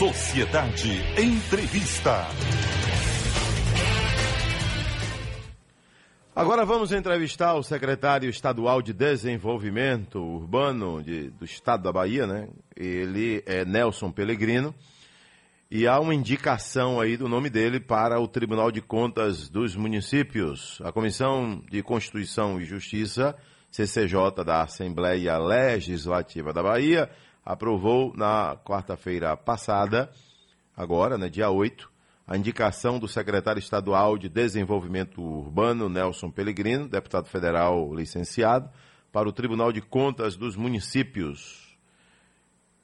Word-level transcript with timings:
Sociedade 0.00 0.92
Entrevista. 1.18 2.26
Agora 6.34 6.64
vamos 6.64 6.90
entrevistar 6.90 7.52
o 7.52 7.62
secretário 7.62 8.30
estadual 8.30 8.80
de 8.80 8.94
Desenvolvimento 8.94 10.18
Urbano 10.18 11.02
de, 11.02 11.28
do 11.28 11.44
Estado 11.44 11.82
da 11.82 11.92
Bahia, 11.92 12.26
né? 12.26 12.48
Ele 12.74 13.42
é 13.44 13.62
Nelson 13.66 14.10
Pellegrino. 14.10 14.74
E 15.70 15.86
há 15.86 16.00
uma 16.00 16.14
indicação 16.14 16.98
aí 16.98 17.18
do 17.18 17.28
nome 17.28 17.50
dele 17.50 17.78
para 17.78 18.18
o 18.18 18.26
Tribunal 18.26 18.72
de 18.72 18.80
Contas 18.80 19.50
dos 19.50 19.76
Municípios. 19.76 20.80
A 20.82 20.90
Comissão 20.90 21.62
de 21.70 21.82
Constituição 21.82 22.58
e 22.58 22.64
Justiça, 22.64 23.36
CCJ 23.70 24.42
da 24.46 24.62
Assembleia 24.62 25.36
Legislativa 25.36 26.54
da 26.54 26.62
Bahia, 26.62 27.10
aprovou 27.44 28.12
na 28.16 28.56
quarta-feira 28.64 29.36
passada, 29.36 30.10
agora, 30.76 31.16
né, 31.18 31.28
dia 31.28 31.50
8, 31.50 31.90
a 32.26 32.36
indicação 32.36 32.98
do 32.98 33.08
secretário 33.08 33.58
estadual 33.58 34.16
de 34.16 34.28
Desenvolvimento 34.28 35.20
Urbano, 35.20 35.88
Nelson 35.88 36.30
Pellegrino, 36.30 36.88
deputado 36.88 37.26
federal 37.26 37.92
licenciado, 37.94 38.70
para 39.10 39.28
o 39.28 39.32
Tribunal 39.32 39.72
de 39.72 39.80
Contas 39.80 40.36
dos 40.36 40.54
Municípios. 40.54 41.76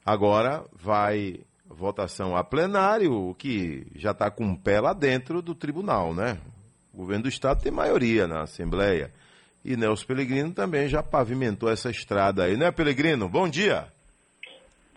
Agora 0.05 0.65
vai 0.73 1.41
votação 1.65 2.35
a 2.35 2.43
plenário, 2.43 3.33
que 3.35 3.87
já 3.95 4.11
está 4.11 4.29
com 4.31 4.51
o 4.51 4.57
pé 4.57 4.79
lá 4.79 4.93
dentro 4.93 5.41
do 5.41 5.53
tribunal, 5.53 6.13
né? 6.13 6.37
O 6.93 6.97
governo 6.97 7.23
do 7.23 7.29
Estado 7.29 7.61
tem 7.61 7.71
maioria 7.71 8.27
na 8.27 8.41
Assembleia. 8.41 9.13
E 9.63 9.75
Nelson 9.75 10.05
Pellegrino 10.05 10.51
também 10.51 10.87
já 10.87 11.03
pavimentou 11.03 11.69
essa 11.69 11.89
estrada 11.89 12.43
aí, 12.43 12.57
né, 12.57 12.71
Pellegrino? 12.71 13.27
Bom 13.27 13.47
dia. 13.47 13.87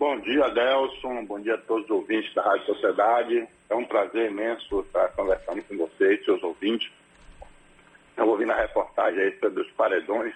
Bom 0.01 0.19
dia, 0.21 0.47
Nelson. 0.47 1.25
Bom 1.25 1.39
dia 1.39 1.53
a 1.53 1.57
todos 1.59 1.85
os 1.85 1.91
ouvintes 1.91 2.33
da 2.33 2.41
Rádio 2.41 2.65
Sociedade. 2.65 3.47
É 3.69 3.75
um 3.75 3.85
prazer 3.85 4.31
imenso 4.31 4.79
estar 4.79 5.09
conversando 5.09 5.61
com 5.61 5.77
vocês, 5.77 6.25
seus 6.25 6.41
ouvintes. 6.41 6.91
Eu 8.17 8.27
ouvi 8.27 8.43
na 8.43 8.55
reportagem 8.55 9.21
aí 9.21 9.37
sobre 9.37 9.61
os 9.61 9.71
paredões. 9.73 10.33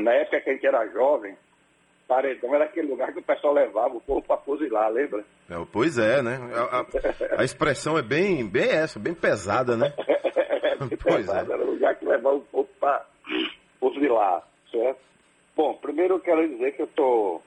Na 0.00 0.12
época 0.12 0.42
que 0.42 0.50
a 0.50 0.52
gente 0.52 0.66
era 0.66 0.86
jovem, 0.88 1.34
paredão 2.06 2.54
era 2.54 2.66
aquele 2.66 2.88
lugar 2.88 3.14
que 3.14 3.20
o 3.20 3.22
pessoal 3.22 3.54
levava 3.54 3.96
o 3.96 4.00
povo 4.02 4.20
para 4.20 4.36
fuzilar, 4.42 4.90
lembra? 4.90 5.24
É, 5.48 5.54
pois 5.72 5.96
é, 5.96 6.20
né? 6.20 6.38
A, 6.54 6.80
a, 6.80 7.40
a, 7.40 7.44
expressão 7.44 7.96
é 7.96 8.02
bem, 8.02 8.46
bem 8.46 8.68
essa, 8.68 8.98
bem 8.98 9.14
pesada, 9.14 9.74
né? 9.74 9.94
é, 10.06 10.76
bem 10.76 10.98
pois 11.00 11.16
pesada, 11.16 11.50
é. 11.50 11.54
Era 11.54 11.64
o 11.64 11.70
lugar 11.70 11.94
que 11.94 12.04
levava 12.04 12.36
o 12.36 12.42
povo 12.42 12.68
para 12.78 13.06
fuzilar, 13.80 14.46
certo? 14.70 15.00
Bom, 15.56 15.72
primeiro 15.78 16.16
eu 16.16 16.20
quero 16.20 16.46
dizer 16.46 16.72
que 16.72 16.82
eu 16.82 16.86
estou 16.86 17.42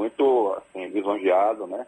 muito 0.00 0.54
assim, 0.56 0.86
lisonjeado, 0.86 1.66
né? 1.66 1.86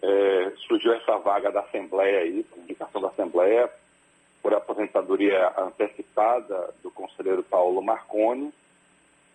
É, 0.00 0.52
surgiu 0.66 0.94
essa 0.94 1.18
vaga 1.18 1.52
da 1.52 1.60
Assembleia 1.60 2.20
aí, 2.20 2.44
indicação 2.56 3.02
da 3.02 3.08
Assembleia, 3.08 3.70
por 4.42 4.54
aposentadoria 4.54 5.52
antecipada 5.58 6.74
do 6.82 6.90
conselheiro 6.90 7.42
Paulo 7.42 7.82
Marconi, 7.82 8.50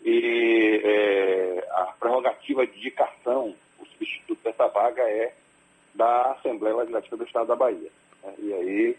e 0.04 0.82
é, 0.84 1.68
a 1.72 1.94
prerrogativa 2.00 2.66
de 2.66 2.78
indicação, 2.80 3.54
o 3.80 3.86
substituto 3.86 4.44
dessa 4.44 4.68
vaga 4.68 5.04
é 5.04 5.34
da 5.94 6.32
Assembleia 6.32 6.78
Legislativa 6.78 7.16
do 7.16 7.26
Estado 7.26 7.48
da 7.48 7.56
Bahia. 7.56 7.92
Né? 8.24 8.34
E 8.40 8.54
aí, 8.54 8.98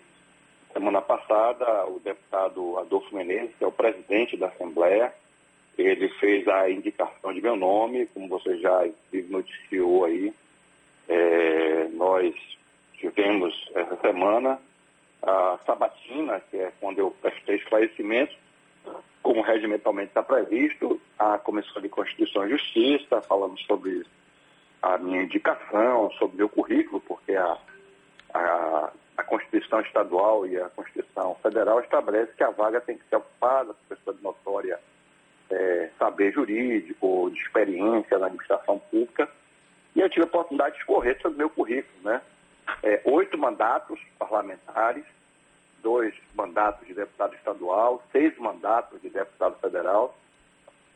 semana 0.73 1.03
passada, 1.03 1.85
o 1.87 1.99
deputado 1.99 2.79
Adolfo 2.79 3.15
Menezes, 3.15 3.55
que 3.57 3.65
é 3.65 3.67
o 3.67 3.73
presidente 3.73 4.37
da 4.37 4.47
Assembleia, 4.47 5.13
ele 5.79 6.09
fez 6.21 6.47
a 6.49 6.69
indicação 6.71 7.33
de 7.33 7.41
meu 7.41 7.57
nome, 7.57 8.07
como 8.07 8.29
você 8.29 8.59
já 8.59 8.87
noticiou 9.29 10.05
aí. 10.05 10.33
É, 11.09 11.89
nós 11.93 12.35
tivemos 12.95 13.55
essa 13.75 13.97
semana 13.97 14.61
a 15.23 15.59
sabatina, 15.67 16.41
que 16.51 16.57
é 16.57 16.73
quando 16.81 16.99
eu 16.99 17.11
prestei 17.23 17.57
esclarecimento 17.57 18.35
como 19.23 19.43
regimentalmente 19.43 20.09
está 20.09 20.23
previsto, 20.23 20.99
a 21.19 21.37
Comissão 21.37 21.83
de 21.83 21.89
Constituição 21.91 22.47
e 22.47 22.51
Justiça, 22.51 23.21
falamos 23.21 23.61
sobre 23.67 24.07
a 24.81 24.97
minha 24.97 25.23
indicação, 25.23 26.11
sobre 26.13 26.39
meu 26.39 26.49
currículo, 26.49 27.01
porque 27.01 27.35
a, 27.35 27.59
a, 28.33 28.93
a 29.19 29.23
Constituição 29.25 29.81
Estadual 29.81 30.47
e 30.47 30.57
a 30.57 30.71
Constituição 30.71 31.35
Federal 31.43 31.81
estabelece 31.81 32.33
que 32.37 32.43
a 32.45 32.51
vaga 32.51 32.81
tem 32.81 32.97
que 32.97 33.07
ser 33.09 33.17
ocupada 33.17 33.75
por 33.75 33.97
pessoa 33.97 34.17
de 34.17 34.23
notória 34.23 34.81
é, 35.51 35.91
saber 35.99 36.33
jurídico, 36.33 37.31
de 37.31 37.41
experiência 37.41 38.19
na 38.19 38.27
administração 38.27 38.79
pública. 38.91 39.29
E 39.95 40.01
eu 40.01 40.09
tive 40.09 40.23
a 40.23 40.27
oportunidade 40.27 40.75
de 40.75 40.81
escorrer 40.81 41.21
sobre 41.21 41.39
meu 41.39 41.51
currículo, 41.51 41.99
né? 42.03 42.21
É, 42.83 43.01
oito 43.05 43.39
mandatos 43.39 43.99
parlamentares, 44.19 45.05
dois 45.83 46.15
mandatos 46.35 46.87
de 46.87 46.95
deputado 46.95 47.35
estadual, 47.35 48.03
seis 48.13 48.37
mandatos 48.39 49.01
de 49.01 49.09
deputado 49.09 49.59
federal. 49.59 50.17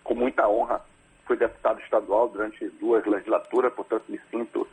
Com 0.04 0.14
muita 0.14 0.48
honra, 0.48 0.82
fui 1.24 1.36
deputado 1.36 1.80
estadual 1.80 2.28
durante 2.28 2.68
duas 2.68 3.04
legislaturas, 3.06 3.72
portanto, 3.72 4.04
me 4.08 4.20
sinto 4.30 4.68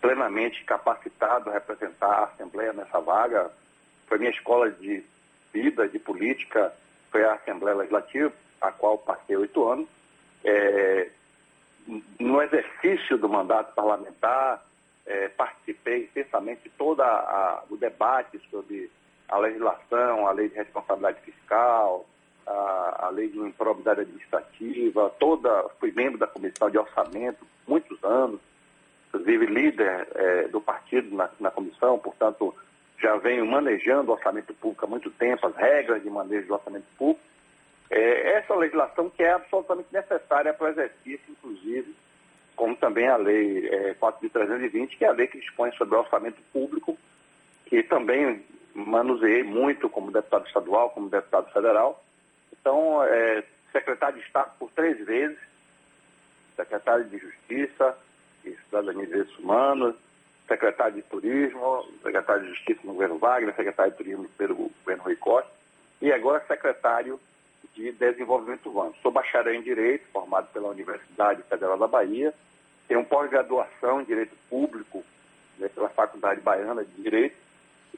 plenamente 0.00 0.62
capacitado 0.64 1.50
a 1.50 1.54
representar 1.54 2.10
a 2.10 2.24
Assembleia 2.24 2.72
nessa 2.72 3.00
vaga. 3.00 3.50
Foi 4.06 4.18
minha 4.18 4.30
escola 4.30 4.70
de 4.70 5.02
vida, 5.52 5.88
de 5.88 5.98
política, 5.98 6.72
foi 7.10 7.24
a 7.24 7.34
Assembleia 7.34 7.78
Legislativa, 7.78 8.32
a 8.68 8.72
qual 8.72 8.98
passei 8.98 9.36
oito 9.36 9.68
anos. 9.68 9.88
É, 10.44 11.08
no 12.18 12.42
exercício 12.42 13.18
do 13.18 13.28
mandato 13.28 13.74
parlamentar, 13.74 14.64
é, 15.06 15.28
participei 15.28 16.04
intensamente 16.04 16.62
de 16.64 16.70
todo 16.70 17.02
o 17.70 17.76
debate 17.76 18.40
sobre 18.50 18.90
a 19.28 19.38
legislação, 19.38 20.26
a 20.26 20.32
lei 20.32 20.48
de 20.48 20.54
responsabilidade 20.54 21.20
fiscal, 21.20 22.06
a, 22.46 23.06
a 23.06 23.08
lei 23.10 23.28
de 23.28 23.38
improbidade 23.38 24.00
administrativa, 24.00 25.10
toda, 25.18 25.68
fui 25.80 25.92
membro 25.92 26.18
da 26.18 26.26
comissão 26.26 26.70
de 26.70 26.78
orçamento 26.78 27.46
muitos 27.66 28.02
anos, 28.04 28.40
inclusive 29.08 29.46
líder 29.46 30.08
é, 30.14 30.48
do 30.48 30.60
partido 30.60 31.14
na, 31.14 31.30
na, 31.40 31.50
comissão, 31.50 31.98
portanto, 31.98 32.54
já 32.98 33.16
venho 33.16 33.46
manejando 33.46 34.10
o 34.10 34.14
orçamento 34.14 34.52
público 34.54 34.84
há 34.84 34.88
muito 34.88 35.10
tempo, 35.10 35.46
as 35.46 35.56
regras 35.56 36.02
de 36.02 36.10
manejo 36.10 36.46
do 36.46 36.54
orçamento 36.54 36.86
público. 36.96 37.20
É, 37.96 38.38
essa 38.38 38.52
legislação 38.56 39.08
que 39.08 39.22
é 39.22 39.30
absolutamente 39.30 39.86
necessária 39.92 40.52
para 40.52 40.66
o 40.66 40.70
exercício, 40.70 41.20
inclusive, 41.30 41.94
como 42.56 42.74
também 42.74 43.06
a 43.06 43.16
lei 43.16 43.68
é, 43.68 43.94
4.320, 43.94 44.98
que 44.98 45.04
é 45.04 45.08
a 45.08 45.12
lei 45.12 45.28
que 45.28 45.38
dispõe 45.38 45.70
sobre 45.76 45.94
o 45.94 46.00
orçamento 46.00 46.42
público, 46.52 46.98
que 47.66 47.84
também 47.84 48.44
manuseei 48.74 49.44
muito 49.44 49.88
como 49.88 50.10
deputado 50.10 50.44
estadual, 50.44 50.90
como 50.90 51.08
deputado 51.08 51.52
federal. 51.52 52.02
Então, 52.52 53.00
é, 53.04 53.44
secretário 53.70 54.18
de 54.18 54.26
Estado 54.26 54.50
por 54.58 54.72
três 54.72 54.98
vezes, 55.06 55.38
secretário 56.56 57.04
de 57.04 57.16
Justiça 57.16 57.96
e 58.44 58.56
Cidadania 58.56 59.04
e 59.04 59.06
Direitos 59.06 59.38
Humanos, 59.38 59.94
secretário 60.48 60.96
de 60.96 61.02
Turismo, 61.02 61.88
secretário 62.02 62.42
de 62.42 62.48
Justiça 62.48 62.80
no 62.82 62.94
governo 62.94 63.18
Wagner, 63.18 63.54
secretário 63.54 63.92
de 63.92 63.98
Turismo 63.98 64.28
pelo 64.36 64.56
governo 64.56 65.04
Rui 65.04 65.14
Costa, 65.14 65.50
e 66.02 66.12
agora 66.12 66.44
secretário 66.48 67.20
de 67.74 67.92
Desenvolvimento 67.92 68.66
Urbano. 68.66 68.94
Sou 69.02 69.10
bacharel 69.10 69.54
em 69.54 69.62
Direito, 69.62 70.06
formado 70.12 70.48
pela 70.52 70.68
Universidade 70.68 71.42
Federal 71.42 71.76
da 71.76 71.86
Bahia, 71.86 72.32
tenho 72.86 73.04
pós-graduação 73.04 74.00
em 74.00 74.04
Direito 74.04 74.36
Público 74.48 75.02
né, 75.58 75.68
pela 75.68 75.88
Faculdade 75.88 76.40
Baiana 76.40 76.84
de 76.84 77.02
Direito, 77.02 77.36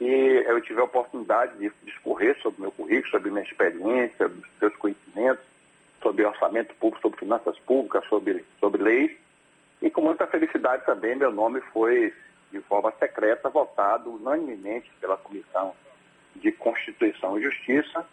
e 0.00 0.44
eu 0.47 0.60
tive 0.60 0.81
a 0.81 0.84
oportunidade 0.84 1.56
de 1.59 1.72
discorrer 1.82 2.37
sobre 2.42 2.60
meu 2.60 2.70
currículo, 2.70 3.10
sobre 3.10 3.31
minha 3.31 3.42
experiência, 3.42 4.31
seus 4.59 4.76
conhecimentos, 4.76 5.44
sobre 6.03 6.25
orçamento 6.25 6.75
público, 6.75 7.00
sobre 7.00 7.19
finanças 7.19 7.58
públicas, 7.60 8.04
sobre, 8.06 8.44
sobre 8.60 8.82
leis. 8.82 9.12
E 9.81 9.91
com 9.91 10.03
muita 10.03 10.26
felicidade 10.26 10.84
também, 10.84 11.16
meu 11.16 11.32
nome 11.32 11.60
foi, 11.72 12.12
de 12.52 12.61
forma 12.61 12.93
secreta, 12.99 13.49
votado 13.49 14.11
unanimemente 14.11 14.90
pela 15.00 15.17
Comissão 15.17 15.75
de 16.37 16.52
Constituição 16.52 17.38
e 17.38 17.43
Justiça. 17.43 18.06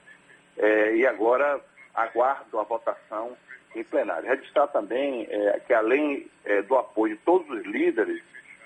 É, 0.58 0.96
e 0.96 1.08
agora 1.08 1.60
aguardo 1.94 2.60
a 2.60 2.64
votação 2.64 3.36
em 3.76 3.84
plenário. 3.84 4.30
Registrar 4.30 4.68
também 4.68 5.28
é, 5.30 5.60
que, 5.66 5.74
além 5.74 6.28
é, 6.46 6.62
do 6.62 6.76
apoio 6.76 7.16
de 7.16 7.22
todos 7.24 7.50
os 7.50 7.66
líderes 7.66 8.22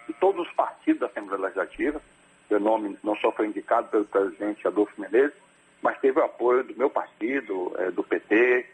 e 0.08 0.14
todos 0.14 0.48
os 0.48 0.54
partidos 0.54 1.00
da 1.00 1.08
Assembleia 1.08 1.42
Legislativa, 1.42 2.02
meu 2.50 2.60
nome 2.60 2.98
não 3.04 3.16
só 3.18 3.32
foi 3.32 3.48
indicado 3.48 3.90
pelo 3.90 4.06
presidente 4.06 4.66
Adolfo 4.68 5.00
Menezes, 5.00 5.36
mas 5.82 6.00
teve 6.00 6.20
o 6.20 6.24
apoio 6.24 6.64
do 6.64 6.76
meu 6.76 6.90
partido, 6.90 7.74
é, 7.78 7.92
do 7.92 8.04
PT, 8.04 8.66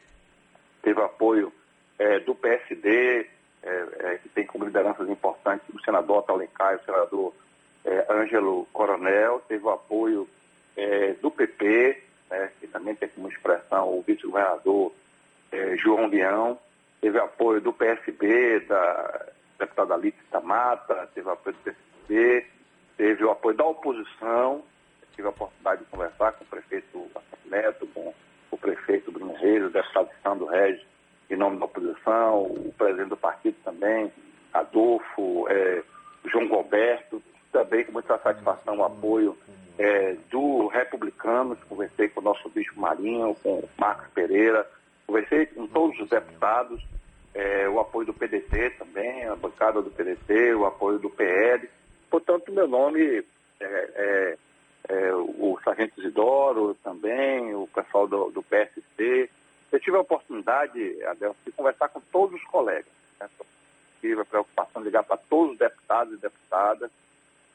teve 0.82 1.00
o 1.00 1.04
apoio 1.04 1.52
é, 1.98 2.20
do 2.20 2.36
PSD, 2.36 3.28
é, 3.64 4.20
que 4.22 4.30
tem 4.30 4.46
como 4.46 4.66
lideranças 4.66 5.10
importantes 5.10 5.66
o 5.74 5.82
senador 5.82 6.20
Atalencar, 6.20 6.76
o 6.76 6.86
senador 6.86 7.34
Ângelo 8.10 8.66
Coronel, 8.72 9.42
teve 9.48 9.64
o 9.64 9.70
apoio 9.70 10.28
do 11.22 11.30
PP, 11.30 12.02
né, 12.34 12.52
que 12.60 12.68
também 12.68 12.96
tem 12.96 13.08
como 13.10 13.30
expressão 13.30 13.88
o 13.88 14.02
vice-governador 14.02 14.92
João 15.78 16.08
Leão, 16.08 16.58
teve 17.00 17.20
apoio 17.20 17.62
do 17.62 17.72
PSB, 17.72 18.62
da, 18.62 19.28
deputada 19.60 19.94
Alice 19.94 20.18
Tamata, 20.32 21.08
teve 21.14 21.30
apoio 21.30 21.56
do 21.56 21.62
PCC, 21.62 22.48
teve 22.98 23.24
o 23.24 23.30
apoio 23.30 23.56
da 23.56 23.66
oposição, 23.66 24.64
tive 25.16 25.28
a 25.28 25.30
oportunidade 25.30 25.84
de 25.84 25.92
conversar 25.92 26.32
com 26.34 26.44
o 26.44 26.48
prefeito 26.48 27.12
Neto, 27.46 27.86
com 27.94 28.12
o 28.50 28.58
prefeito 28.58 29.12
Bruno 29.12 29.34
Reis, 29.36 29.64
o 29.64 29.70
deputado 29.70 30.10
Sandro 30.24 30.48
Regis, 30.48 30.84
em 31.30 31.36
nome 31.36 31.60
da 31.60 31.66
oposição, 31.66 32.44
o 32.44 32.74
presidente 32.76 33.10
do 33.10 33.18
partido 33.18 33.56
também, 33.64 34.12
Adolfo, 34.52 35.48
é, 35.50 35.84
João 36.26 36.48
Roberto, 36.48 37.22
também 37.52 37.86
com 37.86 37.92
muita 37.92 38.18
satisfação 38.18 38.78
o 38.78 38.84
apoio 38.84 39.38
é, 39.78 40.16
do 40.30 40.68
Republicanos, 40.68 41.58
conversei 41.68 42.08
com 42.10 42.20
o 42.20 42.24
nosso 42.24 42.50
bispo 42.50 42.80
Marinho, 42.80 43.36
com 43.42 43.60
o 43.60 43.70
Marcos 43.78 44.08
Pereira, 44.14 44.70
conversei 45.08 45.46
com 45.48 45.68
todos 45.68 46.00
os 46.00 46.10
deputados, 46.10 46.84
é, 47.34 47.68
o 47.68 47.80
apoio 47.80 48.08
do 48.08 48.14
PDT 48.14 48.72
também, 48.72 49.26
a 49.26 49.36
bancada 49.36 49.82
do 49.82 49.90
PDT, 49.90 50.54
o 50.54 50.66
apoio 50.66 51.00
do 51.00 51.10
PL. 51.10 51.68
Portanto, 52.10 52.52
meu 52.52 52.68
nome 52.68 53.24
é, 53.60 53.66
é, 53.96 54.38
é 54.90 55.14
o 55.14 55.60
Sargento 55.64 56.00
Isidoro 56.00 56.76
também, 56.84 57.56
o 57.56 57.68
pessoal 57.68 58.08
do, 58.08 58.30
do 58.30 58.44
PSC. 58.44 59.30
Eu 59.72 59.80
tive 59.80 59.98
a 59.98 60.02
oportunidade, 60.02 60.74
de 60.74 61.52
conversar 61.56 61.90
com 61.90 62.00
todos 62.12 62.40
os 62.40 62.48
colegas. 62.48 62.86
Né? 63.20 63.28
Tive 64.00 64.22
a 64.22 64.26
preocupação 64.26 64.82
de 64.82 64.90
ligar 64.90 65.04
para 65.04 65.18
todos 65.18 65.54
os 65.54 65.58
deputados 65.58 66.14
e 66.14 66.18
deputadas, 66.18 66.92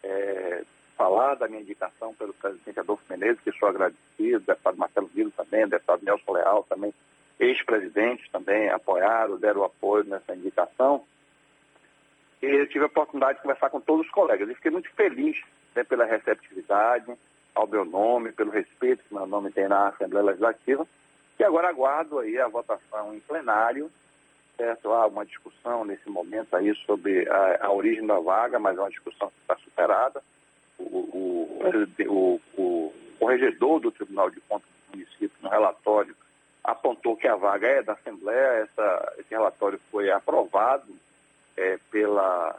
é, 0.03 0.65
falar 0.99 1.37
da 1.37 1.47
minha 1.47 1.63
indicação 1.63 2.13
pelo 2.13 2.35
presidente 2.35 2.81
Adolfo 2.81 3.05
Menezes, 3.09 3.41
que 3.41 3.53
sou 3.53 3.69
agradecido, 3.69 4.41
deputado 4.41 4.77
Marcelo 4.77 5.07
Vilo 5.15 5.31
também, 5.31 5.69
deputado 5.69 6.05
Nelson 6.05 6.33
Leal 6.33 6.67
também, 6.69 6.93
ex-presidentes 7.39 8.29
também 8.31 8.69
apoiaram, 8.69 9.39
deram 9.39 9.63
apoio 9.63 10.03
nessa 10.05 10.35
indicação. 10.35 11.05
E 12.43 12.47
eu 12.47 12.69
tive 12.69 12.85
a 12.85 12.89
oportunidade 12.89 13.37
de 13.37 13.43
conversar 13.43 13.71
com 13.71 13.81
todos 13.81 14.07
os 14.07 14.13
colegas 14.13 14.51
e 14.51 14.55
fiquei 14.57 14.73
muito 14.73 14.91
feliz 14.91 15.41
né, 15.75 15.85
pela 15.85 16.05
receptividade 16.05 17.13
ao 17.55 17.69
meu 17.69 17.85
nome, 17.85 18.33
pelo 18.33 18.51
respeito 18.51 19.05
que 19.05 19.15
meu 19.15 19.27
nome 19.27 19.53
tem 19.53 19.69
na 19.69 19.89
Assembleia 19.89 20.27
Legislativa. 20.27 20.87
E 21.39 21.45
agora 21.45 21.69
aguardo 21.69 22.19
aí 22.19 22.37
a 22.39 22.49
votação 22.49 23.15
em 23.15 23.21
plenário, 23.21 23.89
certo? 24.57 24.93
Há 24.93 25.07
uma 25.07 25.25
discussão 25.25 25.85
nesse 25.85 26.09
momento 26.11 26.57
aí 26.57 26.75
sobre 26.85 27.29
a, 27.29 27.67
a 27.67 27.73
origem 27.73 28.05
da 28.05 28.19
vaga, 28.19 28.59
mas 28.59 28.77
é 28.77 28.81
uma 28.81 28.91
discussão 28.91 29.29
que 29.29 29.41
está 29.43 29.57
superada. 29.57 30.21
O, 30.79 30.85
o, 30.85 32.41
o, 32.57 32.93
corregedor 33.19 33.81
do 33.81 33.91
Tribunal 33.91 34.31
de 34.31 34.41
Contas 34.43 34.69
do 34.69 34.97
município, 34.97 35.31
no 35.43 35.49
relatório, 35.49 36.15
apontou 36.63 37.17
que 37.17 37.27
a 37.27 37.37
vaga 37.37 37.67
é 37.67 37.83
da 37.83 37.93
Assembleia, 37.95 38.63
essa, 38.63 39.15
esse 39.19 39.31
relatório 39.31 39.81
foi 39.91 40.11
aprovado 40.11 40.95
é, 41.57 41.79
pela, 41.91 42.57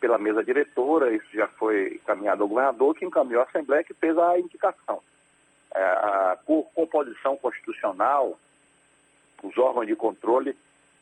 pela 0.00 0.18
mesa 0.18 0.42
diretora, 0.42 1.14
isso 1.14 1.28
já 1.32 1.46
foi 1.46 1.94
encaminhado 1.94 2.42
ao 2.42 2.48
governador, 2.48 2.94
que 2.94 3.04
encaminhou 3.04 3.42
à 3.42 3.44
Assembleia, 3.44 3.84
que 3.84 3.94
fez 3.94 4.16
a 4.18 4.38
indicação. 4.38 5.00
É, 5.74 5.82
a, 5.82 6.38
por 6.44 6.64
composição 6.74 7.36
constitucional, 7.36 8.38
os 9.42 9.56
órgãos 9.56 9.86
de 9.86 9.94
controle, 9.94 10.56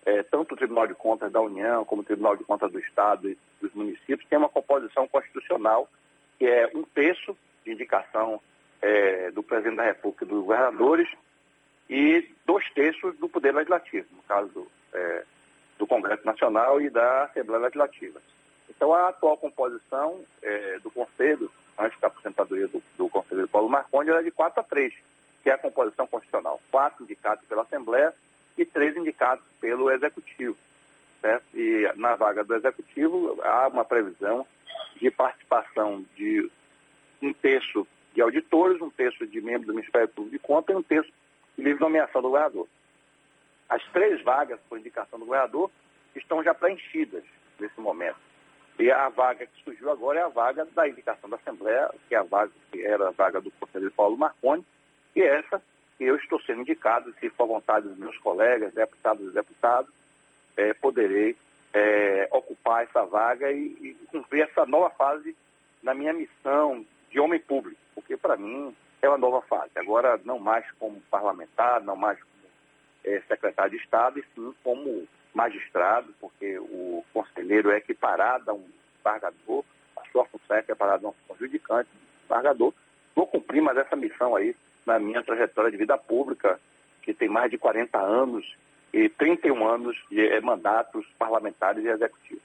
é, 0.05 0.23
tanto 0.23 0.55
o 0.55 0.57
Tribunal 0.57 0.87
de 0.87 0.95
Contas 0.95 1.33
da 1.33 1.41
União, 1.41 1.85
como 1.85 2.03
o 2.03 2.05
Tribunal 2.05 2.37
de 2.37 2.45
Contas 2.45 2.71
do 2.71 2.79
Estado 2.79 3.29
e 3.29 3.39
dos 3.61 3.73
municípios, 3.75 4.29
têm 4.29 4.39
uma 4.39 4.49
composição 4.49 5.09
constitucional, 5.09 5.89
que 6.39 6.47
é 6.47 6.71
um 6.75 6.83
terço 6.83 7.37
de 7.65 7.73
indicação 7.73 8.41
é, 8.81 9.31
do 9.31 9.43
presidente 9.43 9.77
da 9.77 9.85
República 9.85 10.25
e 10.25 10.29
dos 10.29 10.45
governadores, 10.45 11.09
e 11.89 12.29
dois 12.45 12.69
terços 12.73 13.17
do 13.19 13.29
Poder 13.29 13.55
Legislativo, 13.55 14.07
no 14.15 14.23
caso 14.23 14.49
do, 14.49 14.67
é, 14.93 15.25
do 15.79 15.87
Congresso 15.87 16.25
Nacional 16.27 16.81
e 16.81 16.91
da 16.91 17.25
Assembleia 17.25 17.63
Legislativa. 17.63 18.21
Então, 18.69 18.93
a 18.93 19.09
atual 19.09 19.37
composição 19.37 20.21
é, 20.43 20.79
do 20.81 20.91
Conselho, 20.91 21.51
antes 21.79 21.99
da 22.01 22.09
aposentadoria 22.09 22.67
do, 22.67 22.83
do 22.97 23.09
Conselho 23.09 23.45
de 23.45 23.49
Paulo 23.49 23.69
Marconi, 23.69 24.11
era 24.11 24.23
de 24.23 24.31
4 24.31 24.61
a 24.61 24.63
3, 24.65 24.93
que 25.43 25.51
é 25.51 25.53
a 25.53 25.59
composição 25.59 26.07
constitucional. 26.07 26.61
Quatro 26.71 27.05
indicados 27.05 27.45
pela 27.47 27.63
Assembleia 27.63 28.13
e 28.59 28.65
três 28.65 28.97
indicados 28.97 29.45
pelo 29.61 29.91
Executivo. 29.91 30.57
Certo? 31.21 31.45
E 31.55 31.91
na 31.97 32.17
vaga 32.17 32.43
do 32.43 32.55
Executivo, 32.55 33.41
há 33.43 33.69
uma 33.69 33.85
previsão 33.85 34.47
de 35.01 35.11
participação 35.11 36.05
de 36.17 36.51
um 37.23 37.33
terço 37.33 37.87
de 38.15 38.23
auditores, 38.23 38.81
um 38.81 38.91
terço 38.91 39.27
de 39.27 39.41
membros 39.41 39.67
do 39.67 39.75
Ministério 39.75 40.09
Público 40.09 40.37
de 40.37 40.43
Contas 40.43 40.75
e 40.75 40.79
um 40.79 40.83
terço 40.83 41.13
livre 41.59 41.81
nomeação 41.81 42.23
do 42.23 42.29
governador. 42.29 42.67
As 43.69 43.83
três 43.93 44.23
vagas 44.23 44.61
por 44.69 44.79
indicação 44.79 45.19
do 45.19 45.27
governador 45.27 45.71
estão 46.15 46.43
já 46.43 46.55
preenchidas 46.55 47.25
nesse 47.59 47.81
momento. 47.81 48.19
E 48.79 48.91
a 48.91 49.09
vaga 49.09 49.47
que 49.47 49.65
surgiu 49.65 49.91
agora 49.91 50.21
é 50.21 50.23
a 50.23 50.29
vaga 50.29 50.67
da 50.67 50.89
indicação 50.89 51.29
da 51.29 51.37
Assembleia, 51.37 51.91
que 52.09 52.15
é 52.15 52.19
a 52.19 52.23
vaga 52.23 52.53
que 52.71 52.85
era 52.85 53.09
a 53.09 53.11
vaga 53.11 53.41
do 53.41 53.51
conselheiro 53.53 53.93
Paulo 53.95 54.17
Marconi, 54.17 54.65
e 55.15 55.23
essa 55.23 55.63
eu 55.99 56.17
estou 56.17 56.41
sendo 56.43 56.61
indicado, 56.61 57.15
se 57.19 57.31
for 57.31 57.47
vontade 57.47 57.89
dos 57.89 57.97
meus 57.97 58.17
colegas, 58.19 58.75
deputados 58.75 59.29
e 59.29 59.35
deputados, 59.35 59.91
é, 60.57 60.75
poderei 60.75 61.35
é, 61.77 62.27
ocupar 62.33 62.85
essa 62.85 63.05
vaga 63.05 63.53
e, 63.53 63.77
e 63.83 63.95
cumprir 64.11 64.45
essa 64.45 64.65
nova 64.65 64.89
fase 64.89 65.37
na 65.83 65.93
minha 65.93 66.15
missão 66.15 66.87
de 67.11 67.21
homem 67.21 67.39
público, 67.39 67.79
porque 67.95 68.17
para 68.17 68.35
mim 68.35 68.75
é 69.03 69.09
uma 69.09 69.19
nova 69.19 69.43
fase. 69.43 69.73
Agora, 69.77 70.19
não 70.25 70.39
mais 70.39 70.65
como 70.79 71.03
parlamentar, 71.11 71.83
não 71.83 71.95
mais 71.95 72.19
como 72.19 72.51
é, 73.05 73.21
secretário 73.29 73.73
de 73.73 73.77
Estado, 73.77 74.19
e 74.19 74.25
sim 74.35 74.55
como 74.65 75.07
magistrado, 75.35 76.15
porque 76.19 76.59
o 76.59 77.05
conselheiro 77.13 77.71
é 77.71 77.77
equiparado 77.77 78.51
a 78.51 78.55
um 78.55 78.67
embargador, 78.99 79.63
a 79.99 80.11
sua 80.11 80.25
função 80.25 80.57
é 80.57 80.61
equiparada 80.61 81.07
a 81.07 81.11
um 81.11 81.37
judicante, 81.39 81.91
um 81.95 82.25
embargador. 82.25 82.73
Vou 83.15 83.27
cumprir 83.27 83.61
mais 83.61 83.77
essa 83.77 83.95
missão 83.95 84.35
aí 84.35 84.57
na 84.87 84.99
minha 84.99 85.23
trajetória 85.23 85.71
de 85.71 85.77
vida 85.77 85.99
pública, 85.99 86.59
que 87.03 87.13
tem 87.13 87.29
mais 87.29 87.51
de 87.51 87.59
40 87.59 87.99
anos 87.99 88.57
e 88.93 89.09
31 89.09 89.67
anos 89.69 89.97
de 90.11 90.21
é, 90.21 90.41
mandatos 90.41 91.05
parlamentares 91.19 91.85
e 91.85 91.89
executivos. 91.89 92.43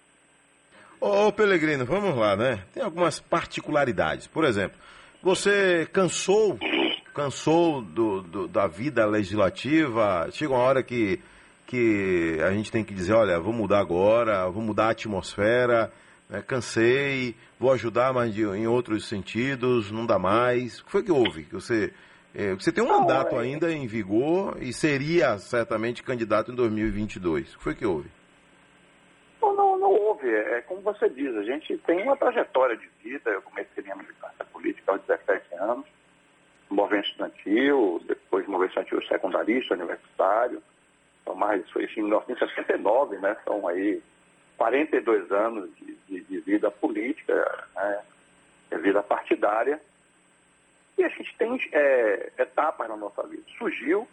Ô, 1.00 1.28
ô 1.28 1.32
Pelegrino, 1.32 1.86
vamos 1.86 2.16
lá, 2.16 2.36
né? 2.36 2.64
Tem 2.74 2.84
algumas 2.84 3.20
particularidades. 3.20 4.28
Por 4.28 4.46
exemplo, 4.46 4.78
você 5.24 5.88
cansou, 5.92 6.60
cansou 7.14 7.82
do, 7.82 8.22
do, 8.22 8.48
da 8.48 8.68
vida 8.68 9.06
legislativa? 9.06 10.28
Chega 10.32 10.54
uma 10.54 10.64
hora 10.64 10.84
que, 10.84 11.20
que 11.66 12.38
a 12.46 12.52
gente 12.52 12.72
tem 12.72 12.84
que 12.84 12.94
dizer, 12.94 13.14
olha, 13.14 13.40
vou 13.40 13.54
mudar 13.54 13.80
agora, 13.80 14.50
vou 14.50 14.62
mudar 14.62 14.88
a 14.88 14.92
atmosfera, 14.92 15.92
né? 16.30 16.44
cansei, 16.46 17.36
vou 17.60 17.72
ajudar, 17.72 18.14
mas 18.14 18.34
de, 18.34 18.44
em 18.44 18.68
outros 18.68 19.08
sentidos, 19.08 19.92
não 19.92 20.06
dá 20.06 20.18
mais. 20.18 20.80
O 20.80 20.86
que 20.86 20.92
foi 20.92 21.04
que 21.04 21.12
houve? 21.12 21.44
Que 21.44 21.54
você, 21.54 21.94
você 22.58 22.72
tem 22.72 22.84
um 22.84 22.88
mandato 22.88 23.36
é. 23.36 23.40
ainda 23.40 23.72
em 23.72 23.86
vigor 23.86 24.58
e 24.62 24.72
seria 24.72 25.38
certamente 25.38 26.02
candidato 26.02 26.52
em 26.52 26.56
2022. 26.56 27.54
O 27.54 27.58
que 27.58 27.64
foi 27.64 27.76
que 27.76 27.86
houve? 27.86 28.10
Não, 29.42 29.54
não, 29.54 29.78
não 29.78 29.92
houve. 29.92 30.30
É 30.30 30.62
como 30.62 30.82
você 30.82 31.10
diz, 31.10 31.36
a 31.36 31.44
gente 31.44 31.78
tem 31.80 32.02
uma 32.04 32.16
trajetória 32.16 32.78
de 32.78 32.88
vida. 33.04 33.30
Eu 33.30 33.42
comecei 33.42 33.84
minha 33.84 33.96
militância 33.96 34.46
política 34.46 34.94
aos 34.94 35.02
17 35.02 35.56
anos, 35.56 35.86
movimento 36.70 37.08
estudantil, 37.08 38.02
depois 38.08 38.48
movimento 38.48 38.78
estudantil 38.78 39.08
secundarista, 39.08 39.74
universitário. 39.74 40.64
Então, 41.22 41.36
mais, 41.36 41.70
foi 41.72 41.86
em 41.86 42.04
1969, 42.04 43.18
né? 43.18 43.36
São 43.44 43.68
aí 43.68 44.02
42 44.58 45.32
anos 45.32 45.70
de, 45.76 45.98
de, 46.08 46.22
de 46.22 46.40
vida 46.40 46.72
política, 46.72 47.68
né? 47.76 48.02
vida 48.78 49.04
partidária. 49.04 49.82
E 51.02 51.04
a 51.04 51.10
gente 51.10 51.36
tem 51.36 51.60
é, 51.72 52.32
etapas 52.38 52.88
na 52.88 52.96
nossa 52.96 53.24
vida. 53.24 53.42
Surgiu 53.58 54.08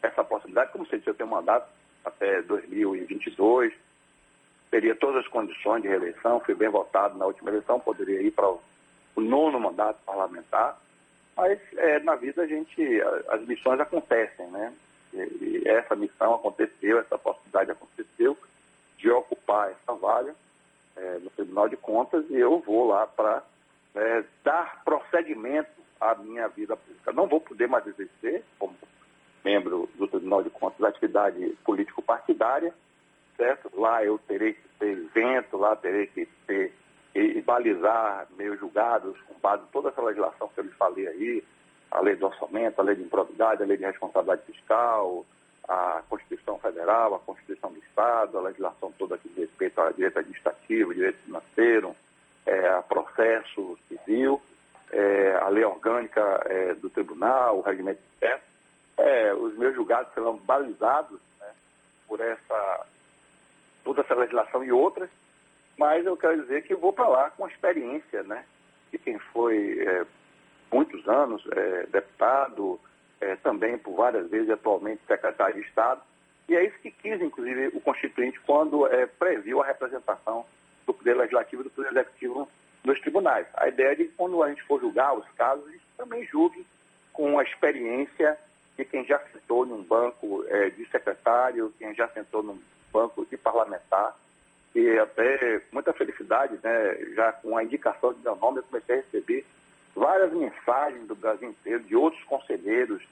essa 0.00 0.24
possibilidade, 0.24 0.72
como 0.72 0.86
você 0.86 0.96
disse, 0.96 1.10
eu 1.10 1.14
tenho 1.14 1.28
mandato 1.28 1.68
até 2.02 2.40
2022, 2.40 3.74
teria 4.70 4.94
todas 4.94 5.16
as 5.16 5.28
condições 5.28 5.82
de 5.82 5.88
reeleição, 5.88 6.40
fui 6.40 6.54
bem 6.54 6.70
votado 6.70 7.18
na 7.18 7.26
última 7.26 7.50
eleição, 7.50 7.78
poderia 7.78 8.22
ir 8.22 8.30
para 8.30 8.48
o, 8.48 8.58
nono 9.16 9.60
mandato 9.60 9.98
parlamentar, 10.06 10.80
mas 11.36 11.60
é, 11.76 11.98
na 11.98 12.14
vida 12.14 12.40
a 12.40 12.46
gente, 12.46 12.82
as 13.28 13.42
missões 13.46 13.78
acontecem, 13.78 14.46
né? 14.46 14.72
E, 15.12 15.18
e 15.18 15.68
essa 15.68 15.94
missão 15.94 16.36
aconteceu, 16.36 17.00
essa 17.00 17.18
possibilidade 17.18 17.70
aconteceu 17.70 18.34
de 18.96 19.10
ocupar 19.10 19.72
essa 19.72 19.92
vaga 19.92 20.34
é, 20.96 21.18
no 21.18 21.28
Tribunal 21.28 21.68
de 21.68 21.76
Contas 21.76 22.24
e 22.30 22.36
eu 22.36 22.60
vou 22.60 22.88
lá 22.88 23.06
para 23.06 23.42
é, 23.94 24.24
dar 24.42 24.82
prosseguimento 24.86 25.79
à 26.00 26.14
minha 26.14 26.48
vida 26.48 26.76
pública. 26.76 27.12
Não 27.12 27.26
vou 27.26 27.40
poder 27.40 27.68
mais 27.68 27.86
exercer 27.86 28.42
como 28.58 28.74
membro 29.44 29.88
do 29.96 30.06
Tribunal 30.08 30.42
de 30.42 30.50
Contas 30.50 30.82
a 30.82 30.88
atividade 30.88 31.56
político-partidária, 31.64 32.74
certo? 33.36 33.70
Lá 33.74 34.04
eu 34.04 34.18
terei 34.18 34.54
que 34.54 34.68
ser 34.78 34.98
isento, 34.98 35.56
lá 35.56 35.76
terei 35.76 36.06
que 36.06 36.26
ter 36.46 36.72
e 37.12 37.40
balizar 37.42 38.28
meus 38.36 38.58
julgados 38.60 39.20
com 39.22 39.34
base 39.40 39.64
em 39.64 39.72
toda 39.72 39.88
essa 39.88 40.00
legislação 40.00 40.48
que 40.48 40.60
eu 40.60 40.64
lhe 40.64 40.70
falei 40.70 41.08
aí, 41.08 41.44
a 41.90 42.00
lei 42.00 42.14
do 42.14 42.26
orçamento, 42.26 42.80
a 42.80 42.84
lei 42.84 42.94
de 42.94 43.02
improbidade, 43.02 43.62
a 43.62 43.66
lei 43.66 43.76
de 43.76 43.84
responsabilidade 43.84 44.42
fiscal, 44.42 45.26
a 45.68 46.02
Constituição 46.08 46.56
Federal, 46.60 47.16
a 47.16 47.18
Constituição 47.18 47.72
do 47.72 47.78
Estado 47.78 47.90
Estado, 48.00 48.38
a 48.38 48.42
legislação 48.42 48.92
toda 48.98 49.18
que 49.18 49.28
diz 49.28 49.38
respeito 49.38 49.78
ao 49.78 49.92
direito 49.92 50.18
administrativo, 50.18 50.94
direito 50.94 51.18
financeiro, 51.24 51.94
é, 52.46 52.68
a 52.70 52.82
processo 52.82 53.78
civil, 53.88 54.40
é, 54.92 55.38
a 55.40 55.48
lei 55.48 55.64
orgânica 55.64 56.20
é, 56.46 56.74
do 56.74 56.90
tribunal, 56.90 57.58
o 57.58 57.62
regimento 57.62 58.00
interno. 58.16 58.42
É, 58.96 59.32
os 59.34 59.56
meus 59.56 59.74
julgados 59.74 60.12
serão 60.12 60.36
balizados 60.36 61.18
né, 61.38 61.48
por 62.06 62.20
essa, 62.20 62.86
toda 63.84 64.02
essa 64.02 64.14
legislação 64.14 64.62
e 64.62 64.72
outras, 64.72 65.08
mas 65.78 66.04
eu 66.04 66.16
quero 66.16 66.42
dizer 66.42 66.62
que 66.62 66.74
vou 66.74 66.92
para 66.92 67.08
lá 67.08 67.30
com 67.30 67.48
experiência 67.48 68.22
né, 68.24 68.44
de 68.90 68.98
quem 68.98 69.18
foi 69.18 69.80
é, 69.80 70.04
muitos 70.70 71.08
anos 71.08 71.42
é, 71.52 71.86
deputado, 71.86 72.78
é, 73.20 73.36
também 73.36 73.78
por 73.78 73.94
várias 73.94 74.28
vezes 74.28 74.50
atualmente 74.50 75.00
secretário 75.06 75.54
de 75.54 75.66
Estado, 75.68 76.02
e 76.48 76.56
é 76.56 76.64
isso 76.64 76.78
que 76.80 76.90
quis, 76.90 77.20
inclusive, 77.20 77.68
o 77.68 77.80
Constituinte 77.80 78.40
quando 78.40 78.86
é, 78.88 79.06
previu 79.06 79.62
a 79.62 79.66
representação 79.66 80.44
do 80.84 80.92
Poder 80.92 81.14
Legislativo 81.14 81.62
e 81.62 81.64
do 81.64 81.70
Poder 81.70 81.90
Executivo 81.90 82.48
nos 82.84 83.00
tribunais. 83.00 83.46
A 83.54 83.68
ideia 83.68 83.92
é 83.92 83.94
de 83.94 84.04
que 84.04 84.14
quando 84.16 84.42
a 84.42 84.48
gente 84.48 84.62
for 84.62 84.80
julgar 84.80 85.14
os 85.14 85.28
casos, 85.32 85.66
a 85.66 85.70
gente 85.70 85.84
também 85.96 86.24
julgue 86.26 86.66
com 87.12 87.38
a 87.38 87.42
experiência 87.42 88.38
de 88.76 88.84
quem 88.84 89.04
já 89.04 89.18
sentou 89.32 89.66
num 89.66 89.82
banco 89.82 90.44
é, 90.48 90.70
de 90.70 90.86
secretário, 90.86 91.74
quem 91.78 91.94
já 91.94 92.08
sentou 92.08 92.42
num 92.42 92.58
banco 92.92 93.26
de 93.26 93.36
parlamentar, 93.36 94.16
e 94.74 94.98
até 94.98 95.60
muita 95.72 95.92
felicidade, 95.92 96.58
né, 96.62 96.94
já 97.14 97.32
com 97.32 97.56
a 97.56 97.64
indicação 97.64 98.14
de 98.14 98.20
meu 98.20 98.36
nome, 98.36 98.58
eu 98.58 98.62
comecei 98.62 98.96
a 98.96 99.00
receber 99.00 99.44
várias 99.94 100.32
mensagens 100.32 101.06
do 101.06 101.14
Brasil 101.14 101.50
inteiro, 101.50 101.82
de 101.82 101.96
outros 101.96 102.22
conselheiros 102.24 103.02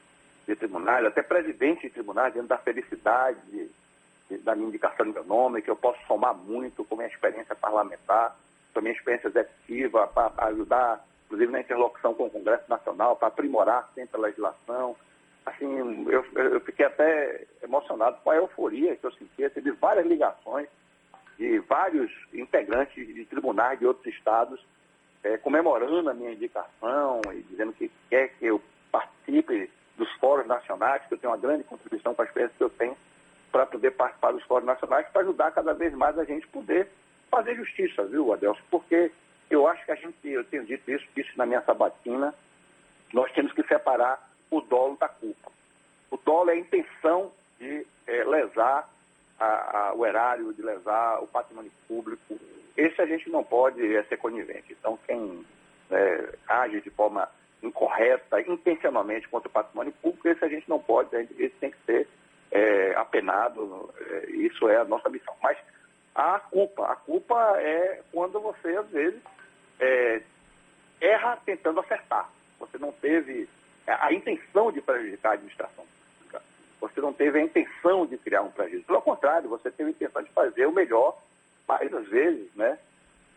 de 0.47 0.55
tribunais, 0.55 1.05
até 1.05 1.23
presidentes 1.23 1.83
de 1.83 1.91
tribunais, 1.91 2.33
dentro 2.33 2.49
da 2.49 2.59
felicidade 2.59 3.39
de, 3.51 3.69
de, 4.31 4.39
da 4.39 4.55
minha 4.55 4.69
indicação 4.69 5.05
do 5.05 5.13
meu 5.13 5.25
nome, 5.25 5.61
que 5.61 5.71
eu 5.71 5.77
posso 5.77 5.99
somar 6.07 6.35
muito 6.35 6.85
com 6.85 6.97
minha 6.97 7.09
experiência 7.09 7.55
parlamentar, 7.55 8.37
com 8.79 8.81
a 8.81 8.83
minha 8.83 8.95
experiência 8.95 9.29
executiva, 9.29 10.07
para 10.07 10.33
ajudar, 10.47 11.05
inclusive 11.27 11.51
na 11.51 11.61
interlocução 11.61 12.15
com 12.15 12.27
o 12.27 12.31
Congresso 12.31 12.65
Nacional, 12.69 13.17
para 13.17 13.29
aprimorar 13.29 13.91
sempre 13.95 14.17
a 14.17 14.23
legislação. 14.23 14.97
Assim, 15.45 16.07
eu, 16.09 16.25
eu 16.35 16.61
fiquei 16.61 16.87
até 16.87 17.45
emocionado 17.63 18.19
com 18.23 18.31
a 18.31 18.37
euforia 18.37 18.97
que 18.97 19.05
eu 19.05 19.13
senti, 19.13 19.43
recebi 19.43 19.73
várias 19.73 20.07
ligações 20.07 20.69
de 21.37 21.59
vários 21.61 22.11
integrantes 22.33 22.95
de 22.95 23.25
tribunais 23.25 23.79
de 23.79 23.87
outros 23.87 24.07
estados 24.15 24.65
é, 25.25 25.37
comemorando 25.39 26.09
a 26.09 26.15
minha 26.15 26.33
indicação 26.33 27.21
e 27.33 27.43
dizendo 27.43 27.73
que 27.73 27.91
quer 28.09 28.29
que 28.39 28.47
eu 28.47 28.63
participe 28.93 29.71
dos 29.97 30.11
fóruns 30.19 30.47
nacionais, 30.47 31.03
que 31.07 31.15
eu 31.15 31.19
tenho 31.19 31.33
uma 31.33 31.39
grande 31.39 31.65
contribuição 31.65 32.15
com 32.15 32.23
a 32.23 32.25
experiência 32.25 32.57
que 32.57 32.65
eu 32.65 32.71
tenho 32.71 32.97
para 33.51 33.67
poder 33.67 33.93
participar 33.93 34.33
dos 34.33 34.45
fóruns 34.45 34.67
nacionais, 34.67 35.09
para 35.09 35.23
ajudar 35.23 35.51
cada 35.51 35.73
vez 35.73 35.93
mais 35.95 36.17
a 36.19 36.25
gente 36.25 36.47
poder 36.49 36.89
fazer 37.31 37.55
justiça, 37.57 38.05
viu, 38.05 38.33
Adelson? 38.33 38.63
Porque 38.71 39.11
eu 39.51 39.67
acho 39.67 39.85
que 39.85 39.93
a 39.93 39.95
gente, 39.95 40.17
eu 40.25 40.45
tenho 40.45 40.65
dito 40.65 40.91
isso, 40.91 41.07
disse 41.17 41.31
na 41.37 41.47
minha 41.47 41.63
sabatina, 41.63 42.35
nós 43.13 43.33
temos 43.33 43.53
que 43.53 43.63
separar 43.65 44.31
o 44.51 44.61
dolo 44.61 44.97
da 44.97 45.09
culpa. 45.09 45.51
O 46.11 46.17
dolo 46.17 46.51
é 46.51 46.55
a 46.55 46.59
intenção 46.59 47.33
de 47.59 47.87
é, 48.07 48.25
lesar 48.25 48.89
a, 49.39 49.47
a, 49.79 49.95
o 49.95 50.05
erário, 50.05 50.53
de 50.53 50.63
lesar 50.63 51.23
o 51.23 51.27
patrimônio 51.27 51.71
público, 51.87 52.39
esse 52.77 53.01
a 53.01 53.07
gente 53.07 53.29
não 53.31 53.43
pode 53.43 53.97
é, 53.97 54.03
ser 54.05 54.17
conivente. 54.19 54.73
Então, 54.79 54.99
quem 55.07 55.45
é, 55.91 56.35
age 56.47 56.81
de 56.81 56.91
forma 56.91 57.29
incorreta, 57.63 58.41
intencionalmente 58.41 59.29
contra 59.29 59.49
o 59.49 59.53
patrimônio 59.53 59.93
público, 60.01 60.29
esse 60.29 60.45
a 60.45 60.49
gente 60.49 60.69
não 60.69 60.79
pode, 60.79 61.15
esse 61.17 61.55
tem 61.61 61.71
que 61.71 61.79
ser 61.85 62.09
apenado, 62.97 63.93
isso 64.29 64.69
é 64.71 64.79
a 64.79 64.85
nossa 64.85 65.11
missão. 65.11 65.35
Mas 65.43 65.59
a 66.15 66.39
culpa, 66.39 66.91
a 66.91 66.97
é 67.61 68.03
quando 68.12 68.41
você, 68.41 68.77
às 68.77 68.88
vezes, 68.88 69.21
é, 69.81 70.23
erra 71.00 71.38
tentando 71.45 71.81
acertar. 71.81 72.29
Você 72.59 72.79
não 72.79 72.93
teve 72.93 73.49
a 73.87 74.12
intenção 74.12 74.73
de 74.73 74.81
prejudicar 74.81 75.31
a 75.31 75.35
administração 75.35 75.85
pública. 75.85 76.43
Você 76.81 77.00
não 77.00 77.12
teve 77.12 77.38
a 77.38 77.43
intenção 77.43 78.07
de 78.07 78.19
criar 78.19 78.43
um 78.43 78.50
prejuízo. 78.50 78.85
Pelo 78.85 79.03
contrário, 79.03 79.49
você 79.49 79.71
teve 79.71 79.91
a 79.91 79.93
intenção 79.93 80.23
de 80.23 80.31
fazer 80.31 80.67
o 80.67 80.73
melhor 80.73 81.17
mas 81.69 81.93
às 81.93 82.09
vezes, 82.09 82.49
né, 82.57 82.79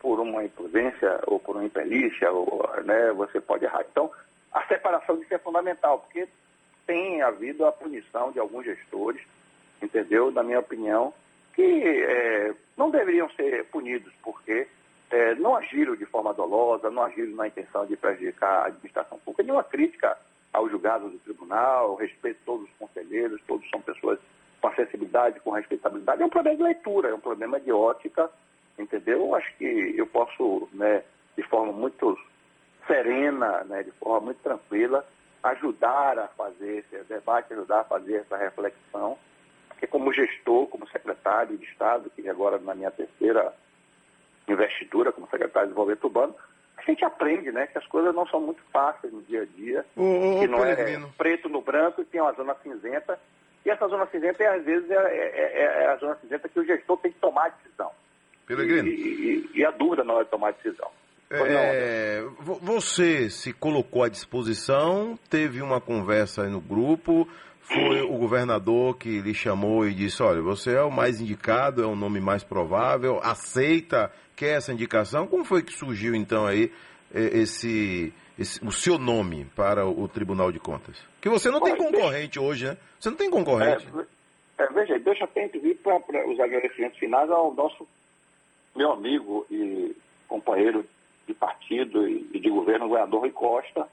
por 0.00 0.18
uma 0.18 0.42
imprudência 0.42 1.20
ou 1.26 1.38
por 1.38 1.54
uma 1.54 1.66
imperícia, 1.66 2.32
ou, 2.32 2.66
né, 2.82 3.12
você 3.12 3.40
pode 3.40 3.66
errar. 3.66 3.84
Então, 3.88 4.10
a 4.50 4.66
separação 4.66 5.18
disso 5.18 5.34
é 5.34 5.38
fundamental, 5.38 6.00
porque 6.00 6.26
tem 6.86 7.20
havido 7.22 7.66
a 7.66 7.70
punição 7.70 8.32
de 8.32 8.40
alguns 8.40 8.64
gestores, 8.64 9.22
entendeu? 9.80 10.32
Na 10.32 10.42
minha 10.42 10.58
opinião, 10.58 11.12
que 11.54 11.62
é, 11.62 12.54
não 12.76 12.90
deveriam 12.90 13.30
ser 13.30 13.66
punidos, 13.66 14.12
porque 14.22 14.66
é, 15.10 15.34
não 15.34 15.54
agiram 15.54 15.94
de 15.94 16.06
forma 16.06 16.32
dolosa, 16.32 16.90
não 16.90 17.04
agiram 17.04 17.36
na 17.36 17.46
intenção 17.46 17.86
de 17.86 17.96
prejudicar 17.96 18.62
a 18.62 18.66
administração 18.66 19.18
pública. 19.18 19.42
Nenhuma 19.42 19.62
crítica 19.62 20.18
ao 20.52 20.68
julgado 20.68 21.08
do 21.08 21.18
tribunal, 21.18 21.94
respeito 21.94 22.38
a 22.42 22.46
todos 22.46 22.68
os 22.68 22.76
conselheiros, 22.76 23.40
todos 23.46 23.68
são 23.70 23.80
pessoas 23.80 24.18
com 24.60 24.68
acessibilidade, 24.68 25.40
com 25.40 25.50
respeitabilidade, 25.50 26.22
é 26.22 26.24
um 26.24 26.30
problema 26.30 26.56
de 26.56 26.62
leitura, 26.62 27.08
é 27.08 27.11
um 27.11 27.11
problema 27.22 27.60
de 27.60 27.72
ótica, 27.72 28.30
entendeu? 28.78 29.20
Eu 29.20 29.34
acho 29.34 29.54
que 29.56 29.94
eu 29.96 30.06
posso, 30.06 30.68
né, 30.72 31.02
de 31.36 31.42
forma 31.44 31.72
muito 31.72 32.18
serena, 32.86 33.64
né, 33.64 33.82
de 33.82 33.90
forma 33.92 34.26
muito 34.26 34.42
tranquila, 34.42 35.06
ajudar 35.42 36.18
a 36.18 36.28
fazer 36.28 36.78
esse 36.78 37.04
debate, 37.04 37.52
ajudar 37.52 37.80
a 37.80 37.84
fazer 37.84 38.16
essa 38.16 38.36
reflexão, 38.36 39.18
porque 39.68 39.86
como 39.86 40.12
gestor, 40.12 40.66
como 40.68 40.88
secretário 40.88 41.56
de 41.56 41.64
Estado, 41.64 42.10
que 42.10 42.28
agora 42.28 42.58
na 42.58 42.74
minha 42.74 42.90
terceira 42.90 43.52
investidura 44.48 45.12
como 45.12 45.28
secretário 45.28 45.68
de 45.68 45.74
desenvolvimento 45.74 46.04
urbano, 46.04 46.34
a 46.76 46.82
gente 46.82 47.04
aprende, 47.04 47.52
né, 47.52 47.66
que 47.66 47.78
as 47.78 47.86
coisas 47.86 48.14
não 48.14 48.26
são 48.26 48.40
muito 48.40 48.62
fáceis 48.72 49.12
no 49.12 49.22
dia 49.22 49.42
a 49.42 49.44
dia, 49.44 49.84
ô, 49.96 50.40
que 50.40 50.46
não 50.48 50.64
é 50.64 50.76
preto 51.16 51.48
no 51.48 51.60
branco 51.60 52.00
e 52.00 52.04
tem 52.04 52.20
uma 52.20 52.32
zona 52.32 52.54
cinzenta, 52.62 53.18
e 53.64 53.70
essa 53.70 53.86
zona 53.88 54.06
cinzenta, 54.06 54.48
às 54.50 54.64
vezes, 54.64 54.90
é, 54.90 54.94
é, 54.94 55.62
é, 55.62 55.86
a 55.86 55.96
zona 55.96 56.16
cinzenta 56.20 56.48
que 56.48 56.58
o 56.58 56.64
gestor 56.64 56.96
tem 56.98 57.12
que 57.12 57.18
tomar 57.18 57.46
a 57.46 57.48
decisão. 57.50 57.90
Pelegrino. 58.46 58.88
E, 58.88 59.50
e, 59.54 59.60
e 59.60 59.64
a 59.64 59.70
dúvida 59.70 60.02
na 60.02 60.14
hora 60.14 60.24
de 60.24 60.30
tomar 60.30 60.48
a 60.48 60.52
decisão. 60.52 60.90
É, 61.30 62.22
você 62.60 63.30
se 63.30 63.54
colocou 63.54 64.02
à 64.02 64.08
disposição, 64.08 65.18
teve 65.30 65.62
uma 65.62 65.80
conversa 65.80 66.42
aí 66.42 66.50
no 66.50 66.60
grupo, 66.60 67.26
foi 67.62 68.02
o 68.02 68.18
governador 68.18 68.98
que 68.98 69.20
lhe 69.20 69.32
chamou 69.32 69.86
e 69.86 69.94
disse, 69.94 70.22
olha, 70.22 70.42
você 70.42 70.74
é 70.74 70.82
o 70.82 70.90
mais 70.90 71.22
indicado, 71.22 71.82
é 71.82 71.86
o 71.86 71.96
nome 71.96 72.20
mais 72.20 72.44
provável, 72.44 73.18
aceita, 73.22 74.12
quer 74.36 74.58
essa 74.58 74.72
indicação? 74.72 75.26
Como 75.26 75.42
foi 75.42 75.62
que 75.62 75.72
surgiu 75.72 76.14
então 76.14 76.44
aí 76.44 76.70
esse, 77.14 78.12
esse, 78.42 78.64
o 78.64 78.70
seu 78.70 78.98
nome 78.98 79.46
para 79.56 79.86
o 79.86 80.06
Tribunal 80.06 80.52
de 80.52 80.58
Contas? 80.58 80.96
Que 81.20 81.28
você 81.28 81.50
não 81.50 81.60
tem 81.60 81.76
concorrente 81.76 82.38
deixa, 82.38 82.40
hoje, 82.40 82.66
né? 82.66 82.76
Você 83.00 83.10
não 83.10 83.16
tem 83.16 83.30
concorrente. 83.30 83.86
É, 84.58 84.64
é, 84.64 84.66
veja, 84.68 84.98
deixa 84.98 85.24
até 85.24 85.46
inclusive 85.46 85.74
para 85.76 86.28
os 86.28 86.38
agradecimentos 86.38 86.98
finais 86.98 87.30
ao 87.30 87.54
nosso 87.54 87.86
meu 88.76 88.92
amigo 88.92 89.46
e 89.50 89.96
companheiro 90.28 90.84
de 91.26 91.34
partido 91.34 92.06
e, 92.06 92.28
e 92.34 92.40
de 92.40 92.50
governo, 92.50 92.86
o 92.86 92.88
governador 92.88 93.20
Rui 93.20 93.30
Costa 93.30 93.88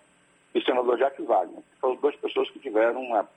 e 0.53 0.59
o 0.59 0.63
senador 0.63 0.97
Jacques 0.97 1.25
Wagner. 1.25 1.63
São 1.79 1.95
duas 1.95 2.15
pessoas 2.15 2.49
que 2.49 2.59
tiveram 2.59 3.01
uma, 3.01 3.29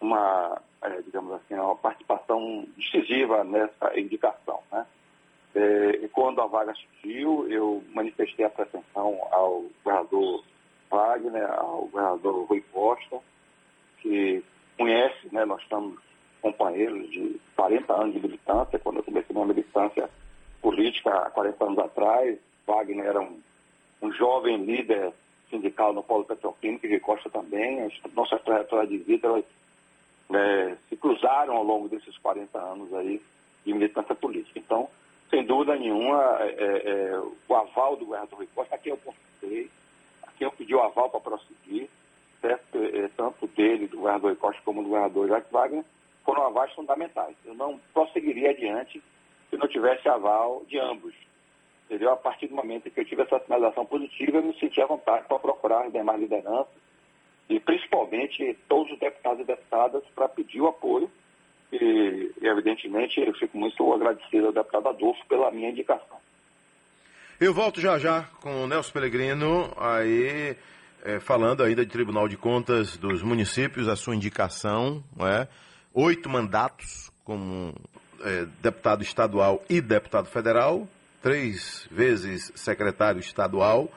uma 0.00 0.60
é, 0.82 1.02
digamos 1.02 1.32
assim, 1.34 1.54
uma 1.54 1.76
participação 1.76 2.66
decisiva 2.76 3.44
nessa 3.44 3.98
indicação. 3.98 4.60
Né? 4.70 4.86
É, 5.54 5.90
e 6.02 6.08
quando 6.08 6.40
a 6.40 6.46
vaga 6.46 6.74
surgiu, 6.74 7.46
eu 7.50 7.82
manifestei 7.92 8.44
a 8.44 8.50
pretensão 8.50 9.18
ao 9.30 9.64
governador 9.84 10.44
Wagner, 10.90 11.50
ao 11.52 11.86
governador 11.86 12.46
Rui 12.46 12.62
Costa, 12.72 13.18
que 14.00 14.42
conhece, 14.78 15.28
né, 15.32 15.44
nós 15.44 15.62
estamos 15.62 15.98
companheiros 16.40 17.08
de 17.10 17.40
40 17.54 17.92
anos 17.92 18.14
de 18.14 18.20
militância, 18.20 18.78
quando 18.78 18.96
eu 18.96 19.04
comecei 19.04 19.34
minha 19.34 19.46
militância 19.46 20.10
política 20.60 21.10
há 21.10 21.30
40 21.30 21.64
anos 21.64 21.78
atrás, 21.78 22.38
Wagner 22.66 23.06
era 23.06 23.20
um, 23.20 23.40
um 24.00 24.12
jovem 24.12 24.56
líder 24.64 25.12
sindical 25.50 25.92
no 25.92 26.02
Polo 26.02 26.24
Petroquímico, 26.24 26.86
e 26.86 26.98
Costa 26.98 27.28
também, 27.30 27.82
as 27.82 27.92
nossas 28.14 28.42
trajetórias 28.42 28.88
de 28.88 28.98
vida 28.98 29.28
elas, 29.28 29.44
é, 30.34 30.76
se 30.88 30.96
cruzaram 30.96 31.56
ao 31.56 31.62
longo 31.62 31.88
desses 31.88 32.16
40 32.18 32.58
anos 32.58 32.92
aí 32.94 33.20
de 33.64 33.72
militância 33.72 34.14
política. 34.14 34.58
Então, 34.58 34.88
sem 35.32 35.46
dúvida 35.46 35.74
nenhuma, 35.76 36.36
é, 36.40 36.54
é, 36.58 36.90
é 36.90 37.22
o 37.48 37.56
aval 37.56 37.96
do 37.96 38.04
governador 38.04 38.38
Rui 38.38 38.48
Costa, 38.54 38.74
a 38.74 38.78
quem 38.78 38.92
eu 38.92 38.98
consultei, 38.98 39.70
a 40.22 40.30
quem 40.32 40.44
eu 40.44 40.52
pedi 40.52 40.74
o 40.74 40.82
aval 40.82 41.08
para 41.08 41.20
prosseguir, 41.20 41.88
certo? 42.42 42.76
É, 42.76 43.08
tanto 43.16 43.46
dele, 43.46 43.88
do 43.88 43.96
governador 43.96 44.32
Rui 44.32 44.38
Costa, 44.38 44.60
como 44.62 44.82
do 44.82 44.90
governador 44.90 45.28
Jacques 45.28 45.50
Wagner, 45.50 45.84
foram 46.22 46.46
avais 46.46 46.70
fundamentais. 46.74 47.34
Eu 47.46 47.54
não 47.54 47.80
prosseguiria 47.94 48.50
adiante 48.50 49.02
se 49.48 49.56
não 49.56 49.66
tivesse 49.66 50.06
aval 50.06 50.62
de 50.68 50.78
ambos. 50.78 51.14
Entendeu? 51.86 52.12
A 52.12 52.16
partir 52.16 52.48
do 52.48 52.54
momento 52.54 52.90
que 52.90 53.00
eu 53.00 53.04
tive 53.04 53.22
essa 53.22 53.40
sinalização 53.40 53.86
positiva, 53.86 54.36
eu 54.36 54.42
me 54.42 54.58
senti 54.58 54.82
à 54.82 54.86
vontade 54.86 55.26
para 55.26 55.38
procurar 55.38 55.86
as 55.86 55.92
demais 55.92 56.20
lideranças 56.20 56.74
e 57.48 57.58
principalmente 57.58 58.54
todos 58.68 58.92
os 58.92 58.98
deputados 58.98 59.40
e 59.40 59.44
deputadas 59.44 60.04
para 60.14 60.28
pedir 60.28 60.60
o 60.60 60.68
apoio 60.68 61.10
e, 61.72 62.30
evidentemente, 62.42 63.20
eu 63.20 63.32
fico 63.34 63.56
muito 63.56 63.92
agradecido 63.92 64.46
ao 64.46 64.52
deputado 64.52 64.88
Adolfo 64.88 65.26
pela 65.26 65.50
minha 65.50 65.70
indicação. 65.70 66.18
Eu 67.40 67.52
volto 67.52 67.80
já 67.80 67.98
já 67.98 68.24
com 68.40 68.64
o 68.64 68.66
Nelson 68.66 68.92
Pellegrino, 68.92 69.72
aí 69.76 70.56
é, 71.04 71.18
falando 71.18 71.62
ainda 71.62 71.84
de 71.84 71.90
Tribunal 71.90 72.28
de 72.28 72.36
Contas 72.36 72.96
dos 72.96 73.22
municípios, 73.22 73.88
a 73.88 73.96
sua 73.96 74.14
indicação, 74.14 75.02
é? 75.18 75.48
oito 75.92 76.28
mandatos 76.28 77.10
como 77.24 77.74
é, 78.22 78.46
deputado 78.60 79.02
estadual 79.02 79.62
e 79.68 79.80
deputado 79.80 80.26
federal, 80.26 80.86
três 81.20 81.86
vezes 81.90 82.52
secretário 82.54 83.20
estadual, 83.20 83.90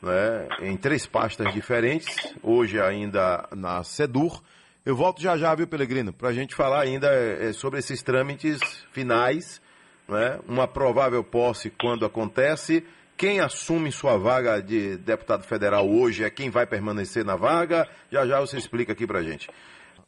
né, 0.00 0.48
em 0.60 0.76
três 0.76 1.06
pastas 1.06 1.52
diferentes, 1.52 2.34
hoje 2.42 2.80
ainda 2.80 3.48
na 3.54 3.82
SEDUR. 3.82 4.42
Eu 4.84 4.96
volto 4.96 5.20
já 5.20 5.36
já, 5.36 5.54
viu, 5.54 5.66
Pelegrino, 5.66 6.12
para 6.12 6.28
a 6.30 6.32
gente 6.32 6.54
falar 6.54 6.80
ainda 6.80 7.08
é, 7.08 7.52
sobre 7.52 7.78
esses 7.78 8.02
trâmites 8.02 8.60
finais, 8.90 9.60
né, 10.08 10.38
uma 10.48 10.66
provável 10.66 11.22
posse 11.22 11.68
quando 11.68 12.06
acontece, 12.06 12.84
quem 13.18 13.40
assume 13.40 13.90
sua 13.90 14.16
vaga 14.16 14.62
de 14.62 14.96
deputado 14.96 15.42
federal 15.42 15.90
hoje 15.90 16.22
é 16.22 16.30
quem 16.30 16.50
vai 16.50 16.64
permanecer 16.64 17.24
na 17.24 17.34
vaga. 17.34 17.84
Já 18.12 18.24
já 18.24 18.38
você 18.38 18.56
explica 18.56 18.92
aqui 18.92 19.08
pra 19.08 19.24
gente. 19.24 19.50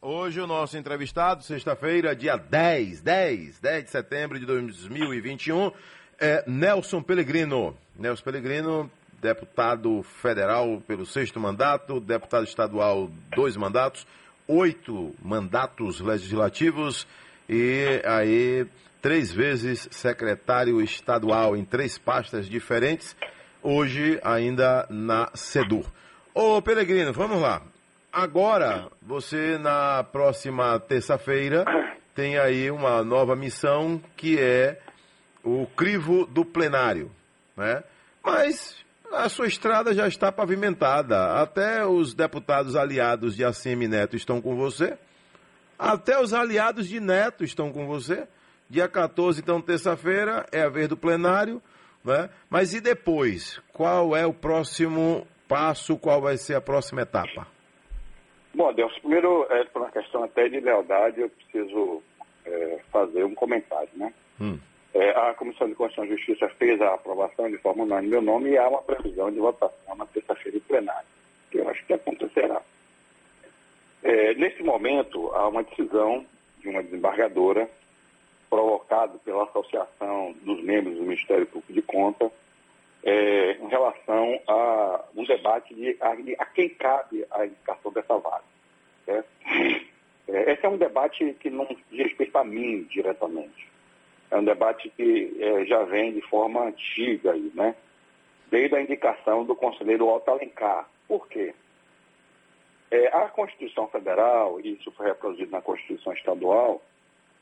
Hoje 0.01 0.39
o 0.39 0.47
nosso 0.47 0.77
entrevistado, 0.77 1.43
sexta-feira, 1.43 2.15
dia 2.15 2.37
10, 2.37 3.01
10, 3.01 3.59
10 3.59 3.83
de 3.83 3.91
setembro 3.91 4.39
de 4.39 4.45
2021, 4.45 5.73
é 6.17 6.41
Nelson 6.47 7.03
Pellegrino. 7.03 7.77
Nelson 7.99 8.23
Pellegrino, 8.23 8.89
deputado 9.21 10.01
federal 10.03 10.81
pelo 10.87 11.05
sexto 11.05 11.37
mandato, 11.37 11.99
deputado 11.99 12.45
estadual, 12.45 13.11
dois 13.35 13.57
mandatos, 13.57 14.07
oito 14.47 15.15
mandatos 15.21 15.99
legislativos 15.99 17.07
e 17.47 18.01
aí 18.05 18.65
três 19.01 19.31
vezes 19.31 19.87
secretário 19.91 20.81
estadual 20.81 21.55
em 21.57 21.65
três 21.65 21.97
pastas 21.97 22.47
diferentes, 22.47 23.15
hoje 23.61 24.19
ainda 24.23 24.85
na 24.89 25.29
SEDUR. 25.33 25.85
Ô 26.33 26.61
Pellegrino, 26.61 27.11
vamos 27.11 27.41
lá. 27.41 27.61
Agora, 28.13 28.87
você 29.01 29.57
na 29.57 30.03
próxima 30.03 30.79
terça-feira 30.79 31.65
tem 32.13 32.37
aí 32.37 32.69
uma 32.69 33.03
nova 33.03 33.35
missão 33.35 34.01
que 34.15 34.39
é 34.39 34.79
o 35.43 35.65
crivo 35.65 36.25
do 36.25 36.45
plenário, 36.45 37.09
né? 37.55 37.83
Mas 38.23 38.75
a 39.13 39.29
sua 39.29 39.47
estrada 39.47 39.93
já 39.93 40.07
está 40.07 40.31
pavimentada. 40.31 41.41
Até 41.41 41.85
os 41.85 42.13
deputados 42.13 42.75
aliados 42.75 43.35
de 43.35 43.43
ACM 43.43 43.87
Neto 43.87 44.15
estão 44.15 44.41
com 44.41 44.55
você. 44.55 44.97
Até 45.77 46.19
os 46.19 46.33
aliados 46.33 46.87
de 46.87 46.99
Neto 46.99 47.43
estão 47.43 47.71
com 47.71 47.87
você. 47.87 48.27
Dia 48.69 48.87
14, 48.87 49.41
então, 49.41 49.61
terça-feira, 49.61 50.45
é 50.51 50.61
a 50.61 50.69
vez 50.69 50.87
do 50.87 50.95
plenário. 50.95 51.61
Né? 52.03 52.29
Mas 52.49 52.73
e 52.73 52.81
depois? 52.81 53.61
Qual 53.73 54.15
é 54.15 54.25
o 54.25 54.33
próximo 54.33 55.27
passo? 55.47 55.97
Qual 55.97 56.21
vai 56.21 56.37
ser 56.37 56.55
a 56.55 56.61
próxima 56.61 57.01
etapa? 57.01 57.47
Bom, 58.53 58.73
Deus, 58.73 58.97
primeiro, 58.99 59.45
é, 59.49 59.63
por 59.65 59.81
uma 59.81 59.91
questão 59.91 60.23
até 60.23 60.47
de 60.49 60.59
lealdade, 60.59 61.21
eu 61.21 61.29
preciso 61.29 62.01
é, 62.45 62.79
fazer 62.91 63.23
um 63.23 63.35
comentário, 63.35 63.89
né? 63.95 64.13
Hum. 64.39 64.57
É, 64.93 65.09
a 65.11 65.33
Comissão 65.33 65.69
de 65.69 65.75
Constituição 65.75 66.05
e 66.05 66.17
Justiça 66.17 66.49
fez 66.57 66.81
a 66.81 66.93
aprovação 66.93 67.49
de 67.49 67.57
forma 67.57 67.83
unânime 67.83 68.09
meu 68.09 68.21
nome 68.21 68.49
e 68.49 68.57
há 68.57 68.67
uma 68.67 68.81
previsão 68.81 69.31
de 69.31 69.39
votação 69.39 69.95
na 69.95 70.05
terça-feira 70.05 70.57
em 70.57 70.61
plenário, 70.61 71.07
que 71.49 71.59
eu 71.59 71.69
acho 71.69 71.85
que 71.85 71.93
acontecerá. 71.93 72.61
É, 74.03 74.33
nesse 74.33 74.61
momento, 74.63 75.29
há 75.33 75.47
uma 75.47 75.63
decisão 75.63 76.25
de 76.59 76.69
uma 76.69 76.83
desembargadora, 76.83 77.69
provocada 78.49 79.17
pela 79.19 79.43
Associação 79.43 80.35
dos 80.41 80.61
Membros 80.61 80.97
do 80.97 81.03
Ministério 81.03 81.45
Público 81.45 81.71
de 81.71 81.81
Conta, 81.81 82.29
é, 83.03 83.53
em 83.53 83.67
relação 83.67 84.39
a 84.47 85.05
um 85.15 85.23
debate 85.23 85.73
de 85.73 85.95
a, 86.01 86.11
a 86.39 86.45
quem 86.47 86.69
cabe 86.69 87.25
a 87.31 87.45
indicação 87.45 87.91
dessa 87.93 88.17
vaga. 88.17 88.43
É, 89.07 89.23
esse 90.51 90.65
é 90.65 90.69
um 90.69 90.77
debate 90.77 91.33
que 91.39 91.49
não 91.49 91.65
diz 91.89 92.07
respeito 92.07 92.37
a 92.37 92.43
mim 92.43 92.83
diretamente. 92.83 93.71
É 94.31 94.37
um 94.37 94.43
debate 94.43 94.89
que 94.89 95.37
é, 95.39 95.65
já 95.65 95.83
vem 95.83 96.13
de 96.13 96.21
forma 96.21 96.63
antiga, 96.63 97.33
aí, 97.33 97.51
né? 97.53 97.75
desde 98.51 98.75
a 98.75 98.81
indicação 98.81 99.45
do 99.45 99.55
conselheiro 99.55 100.07
Otto 100.07 100.29
Alencar. 100.29 100.87
Por 101.07 101.27
quê? 101.29 101.53
É, 102.91 103.07
a 103.07 103.29
Constituição 103.29 103.87
Federal, 103.87 104.59
e 104.59 104.73
isso 104.73 104.91
foi 104.91 105.07
reproduzido 105.07 105.49
na 105.49 105.61
Constituição 105.61 106.11
Estadual, 106.11 106.81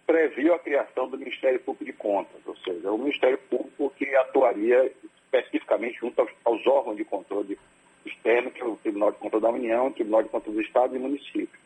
previu 0.06 0.54
a 0.54 0.60
criação 0.60 1.10
do 1.10 1.18
Ministério 1.18 1.60
Público 1.60 1.86
de 1.86 1.94
Contas, 1.94 2.42
ou 2.46 2.56
seja, 2.58 2.92
o 2.92 2.98
Ministério 2.98 3.38
Público 3.50 3.92
que 3.98 4.16
atuaria 4.16 4.92
especificamente 5.24 6.00
junto 6.00 6.22
aos, 6.22 6.32
aos 6.46 6.66
órgãos 6.68 6.98
de 6.98 7.06
controle 7.06 7.58
externo, 8.06 8.52
que 8.52 8.62
é 8.62 8.66
o 8.66 8.78
Tribunal 8.78 9.12
de 9.12 9.18
Contas 9.18 9.42
da 9.42 9.50
União, 9.50 9.88
o 9.88 9.94
Tribunal 9.94 10.24
de 10.24 10.30
Contas 10.30 10.54
do 10.54 10.62
Estado 10.62 10.96
e 10.96 11.00
município. 11.00 11.60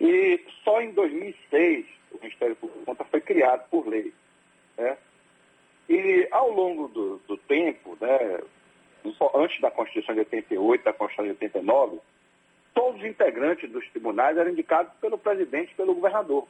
E 0.00 0.40
só 0.64 0.80
em 0.80 0.90
2006 0.92 1.86
o 2.12 2.18
Ministério 2.20 2.56
Público 2.56 2.80
de 2.80 2.86
Contas 2.86 3.06
foi 3.08 3.20
criado 3.20 3.68
por 3.70 3.86
lei. 3.86 4.12
Né? 4.76 4.96
E 5.88 6.28
ao 6.30 6.50
longo 6.50 6.88
do, 6.88 7.18
do 7.26 7.36
tempo, 7.36 7.96
né, 8.00 8.40
antes 9.34 9.60
da 9.60 9.70
Constituição 9.70 10.14
de 10.14 10.20
88, 10.20 10.84
da 10.84 10.92
Constituição 10.92 11.24
de 11.24 11.30
89, 11.30 12.00
todos 12.74 13.00
os 13.00 13.06
integrantes 13.06 13.70
dos 13.70 13.88
tribunais 13.90 14.36
eram 14.36 14.50
indicados 14.50 14.92
pelo 15.00 15.18
presidente 15.18 15.72
e 15.72 15.74
pelo 15.74 15.94
governador. 15.94 16.46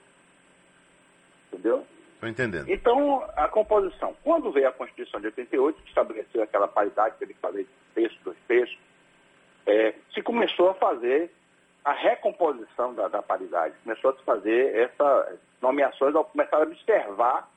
Entendeu? 1.49 1.87
Estou 2.15 2.29
entendendo. 2.29 2.71
Então, 2.71 3.25
a 3.35 3.49
composição. 3.49 4.15
Quando 4.23 4.53
veio 4.53 4.69
a 4.69 4.73
Constituição 4.73 5.21
de 5.21 5.27
88, 5.29 5.83
que 5.83 5.89
estabeleceu 5.89 6.43
aquela 6.43 6.69
paridade 6.69 7.17
que 7.17 7.25
ele 7.25 7.35
falei, 7.41 7.67
terço, 7.95 8.19
dois 8.23 8.37
terços, 8.47 8.79
é, 9.67 9.95
se 10.13 10.23
começou 10.23 10.71
a 10.71 10.75
fazer 10.75 11.31
a 11.85 11.93
recomposição 11.93 12.95
da, 12.95 13.09
da, 13.09 13.23
paridade. 13.23 13.75
Começou 13.83 14.11
a 14.11 14.17
se 14.17 14.23
fazer 14.23 14.75
essas 14.77 15.39
nomeações, 15.61 16.15
ao 16.15 16.25
começar 16.25 16.57
a 16.57 16.63
observar 16.63 17.49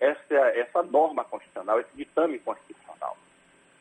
essa, 0.00 0.34
essa 0.34 0.82
norma 0.82 1.24
constitucional, 1.24 1.80
esse 1.80 1.94
ditame 1.94 2.38
constitucional. 2.40 3.16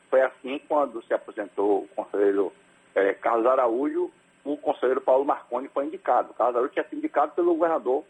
Foi 0.10 0.22
assim 0.22 0.60
quando 0.68 1.04
se 1.04 1.14
apresentou 1.14 1.84
o 1.84 1.88
conselheiro 1.96 2.54
é, 2.94 3.14
Carlos 3.14 3.46
Araújo, 3.48 4.12
o 4.44 4.58
conselheiro 4.58 5.02
Paulo 5.02 5.26
Marconi 5.26 5.68
foi 5.70 5.86
indicado. 5.86 6.34
Carlos 6.34 6.56
Araújo 6.56 6.74
tinha 6.74 6.86
sido 6.86 6.98
indicado 6.98 7.32
pelo 7.34 7.54
governador 7.54 8.04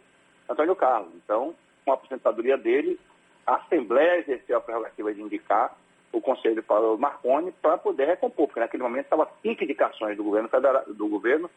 Antônio 0.49 0.75
Carlos. 0.75 1.13
Então, 1.15 1.55
com 1.85 1.91
a 1.91 1.93
aposentadoria 1.95 2.57
dele, 2.57 2.99
a 3.45 3.55
Assembleia 3.55 4.19
exerceu 4.19 4.57
a 4.57 4.61
prerrogativa 4.61 5.13
de 5.13 5.21
indicar 5.21 5.75
o 6.11 6.19
Conselho 6.19 6.61
Paulo 6.61 6.97
Marconi 6.97 7.51
para 7.61 7.77
poder 7.77 8.05
recompor, 8.05 8.47
porque 8.47 8.59
naquele 8.59 8.83
momento 8.83 9.05
estava 9.05 9.29
cinco 9.41 9.63
indicações 9.63 10.17
do 10.17 10.23
governo 10.23 10.49
do 10.87 11.07
governo, 11.07 11.49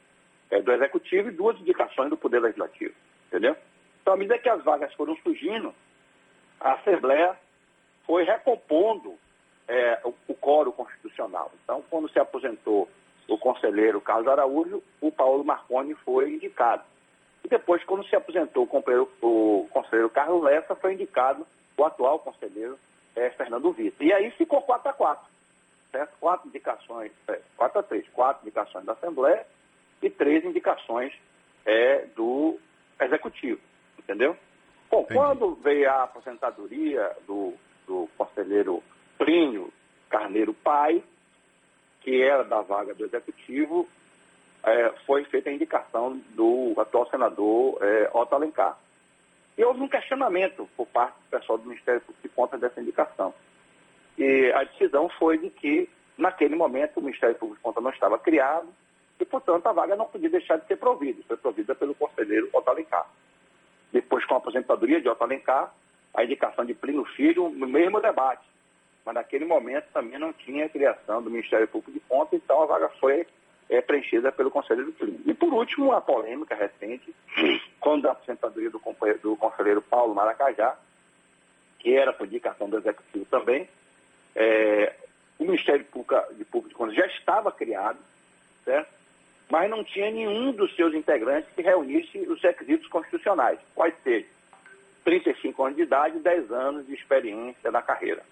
é, 0.50 0.62
do 0.62 0.72
Executivo 0.72 1.28
e 1.28 1.32
duas 1.32 1.58
indicações 1.58 2.10
do 2.10 2.16
Poder 2.16 2.40
Legislativo. 2.40 2.94
Entendeu? 3.26 3.56
Então, 4.04 4.12
à 4.12 4.16
medida 4.18 4.38
que 4.38 4.50
as 4.50 4.62
vagas 4.62 4.92
foram 4.92 5.16
surgindo, 5.16 5.74
a 6.60 6.74
Assembleia 6.74 7.34
foi 8.06 8.22
recompondo 8.22 9.14
é, 9.66 9.98
o, 10.04 10.12
o 10.28 10.34
coro 10.34 10.70
constitucional. 10.72 11.50
Então, 11.64 11.82
quando 11.88 12.10
se 12.10 12.18
aposentou 12.18 12.86
o 13.26 13.38
conselheiro 13.38 14.02
Carlos 14.02 14.28
Araújo, 14.28 14.82
o 15.00 15.10
Paulo 15.10 15.42
Marconi 15.42 15.94
foi 15.94 16.34
indicado. 16.34 16.84
E 17.42 17.48
depois, 17.48 17.82
quando 17.84 18.06
se 18.06 18.14
aposentou 18.14 18.68
o, 18.70 19.26
o 19.26 19.68
conselheiro 19.70 20.10
Carlos 20.10 20.42
Lessa, 20.42 20.74
foi 20.74 20.92
indicado 20.92 21.46
o 21.74 21.82
atual 21.82 22.18
conselheiro 22.18 22.78
é, 23.16 23.30
Fernando 23.30 23.72
Vitor. 23.72 24.06
E 24.06 24.12
aí 24.12 24.30
ficou 24.32 24.60
4 24.60 24.90
a 24.90 24.92
4. 24.92 25.26
Certo? 25.92 26.12
Quatro 26.20 26.46
indicações, 26.46 27.10
é, 27.26 27.40
4 27.56 27.78
a 27.78 27.82
3, 27.82 28.06
quatro 28.10 28.42
indicações 28.42 28.84
da 28.84 28.92
Assembleia 28.92 29.46
e 30.02 30.10
três 30.10 30.44
indicações 30.44 31.10
é, 31.64 32.04
do 32.14 32.58
Executivo. 33.00 33.60
Entendeu? 34.04 34.36
Bom, 34.90 35.00
Entendi. 35.00 35.14
quando 35.14 35.54
veio 35.56 35.90
a 35.90 36.04
aposentadoria 36.04 37.10
do, 37.26 37.54
do 37.86 38.08
conselheiro 38.16 38.82
Plínio 39.18 39.72
Carneiro 40.08 40.54
Pai, 40.54 41.02
que 42.00 42.22
era 42.22 42.44
da 42.44 42.60
vaga 42.60 42.94
do 42.94 43.04
Executivo, 43.04 43.88
é, 44.62 44.90
foi 45.06 45.24
feita 45.24 45.50
a 45.50 45.52
indicação 45.52 46.20
do 46.30 46.74
atual 46.78 47.08
senador 47.10 47.78
é, 47.82 48.10
Otto 48.12 48.34
Alencar. 48.34 48.78
E 49.56 49.64
houve 49.64 49.80
um 49.80 49.88
questionamento 49.88 50.68
por 50.76 50.86
parte 50.86 51.14
do 51.14 51.38
pessoal 51.38 51.58
do 51.58 51.68
Ministério 51.68 52.00
Público 52.00 52.22
de 52.22 52.34
conta 52.34 52.58
dessa 52.58 52.80
indicação. 52.80 53.32
E 54.18 54.52
a 54.52 54.64
decisão 54.64 55.08
foi 55.18 55.38
de 55.38 55.50
que, 55.50 55.88
naquele 56.16 56.56
momento, 56.56 56.98
o 56.98 57.02
Ministério 57.02 57.36
Público 57.36 57.58
de 57.58 57.62
Contas 57.62 57.82
não 57.82 57.90
estava 57.90 58.18
criado 58.18 58.68
e, 59.18 59.24
portanto, 59.24 59.66
a 59.66 59.72
vaga 59.72 59.96
não 59.96 60.06
podia 60.06 60.30
deixar 60.30 60.56
de 60.56 60.66
ser 60.66 60.76
provida. 60.76 61.22
Foi 61.26 61.36
provida 61.36 61.74
pelo 61.74 61.94
conselheiro 61.94 62.48
Otto 62.52 62.70
Alencar. 62.70 63.06
Depois, 63.94 64.24
com 64.24 64.34
a 64.34 64.38
aposentadoria 64.38 65.00
de 65.00 65.08
Otto 65.08 65.22
Alencar, 65.22 65.72
a 66.12 66.24
indicação 66.24 66.64
de 66.64 66.74
Plínio 66.74 67.04
Filho 67.16 67.48
no 67.48 67.68
mesmo 67.68 68.00
debate. 68.00 68.42
Mas 69.06 69.14
naquele 69.14 69.44
momento 69.44 69.86
também 69.92 70.18
não 70.18 70.32
tinha 70.32 70.68
criação 70.68 71.22
do 71.22 71.30
Ministério 71.30 71.68
Público 71.68 71.92
de 71.92 72.00
Contas, 72.00 72.40
então 72.42 72.60
a 72.60 72.66
vaga 72.66 72.88
foi 72.98 73.24
é, 73.68 73.80
preenchida 73.80 74.32
pelo 74.32 74.50
Conselho 74.50 74.84
do 74.84 74.92
Clima. 74.94 75.18
E, 75.24 75.32
por 75.32 75.54
último, 75.54 75.92
a 75.92 76.00
polêmica 76.00 76.56
recente, 76.56 77.14
quando 77.78 78.08
a 78.08 78.12
aposentadoria 78.12 78.68
do, 78.68 78.82
do 79.22 79.36
conselheiro 79.36 79.80
Paulo 79.80 80.12
Maracajá, 80.12 80.76
que 81.78 81.96
era 81.96 82.12
por 82.12 82.26
indicação 82.26 82.68
do 82.68 82.78
Executivo 82.78 83.26
também, 83.26 83.68
é, 84.34 84.92
o 85.38 85.44
Ministério 85.44 85.84
Público 85.84 86.68
de 86.68 86.74
Contas 86.74 86.96
já 86.96 87.06
estava 87.06 87.52
criado, 87.52 87.98
certo? 88.64 88.92
Mas 89.50 89.70
não 89.70 89.84
tinha 89.84 90.10
nenhum 90.10 90.52
dos 90.52 90.74
seus 90.74 90.94
integrantes 90.94 91.50
que 91.54 91.62
reunisse 91.62 92.18
os 92.20 92.40
requisitos 92.42 92.88
constitucionais, 92.88 93.58
quais 93.74 93.94
ser 94.02 94.28
35 95.04 95.64
anos 95.64 95.76
de 95.76 95.82
idade 95.82 96.16
e 96.16 96.20
10 96.20 96.50
anos 96.50 96.86
de 96.86 96.94
experiência 96.94 97.70
na 97.70 97.82
carreira. 97.82 98.22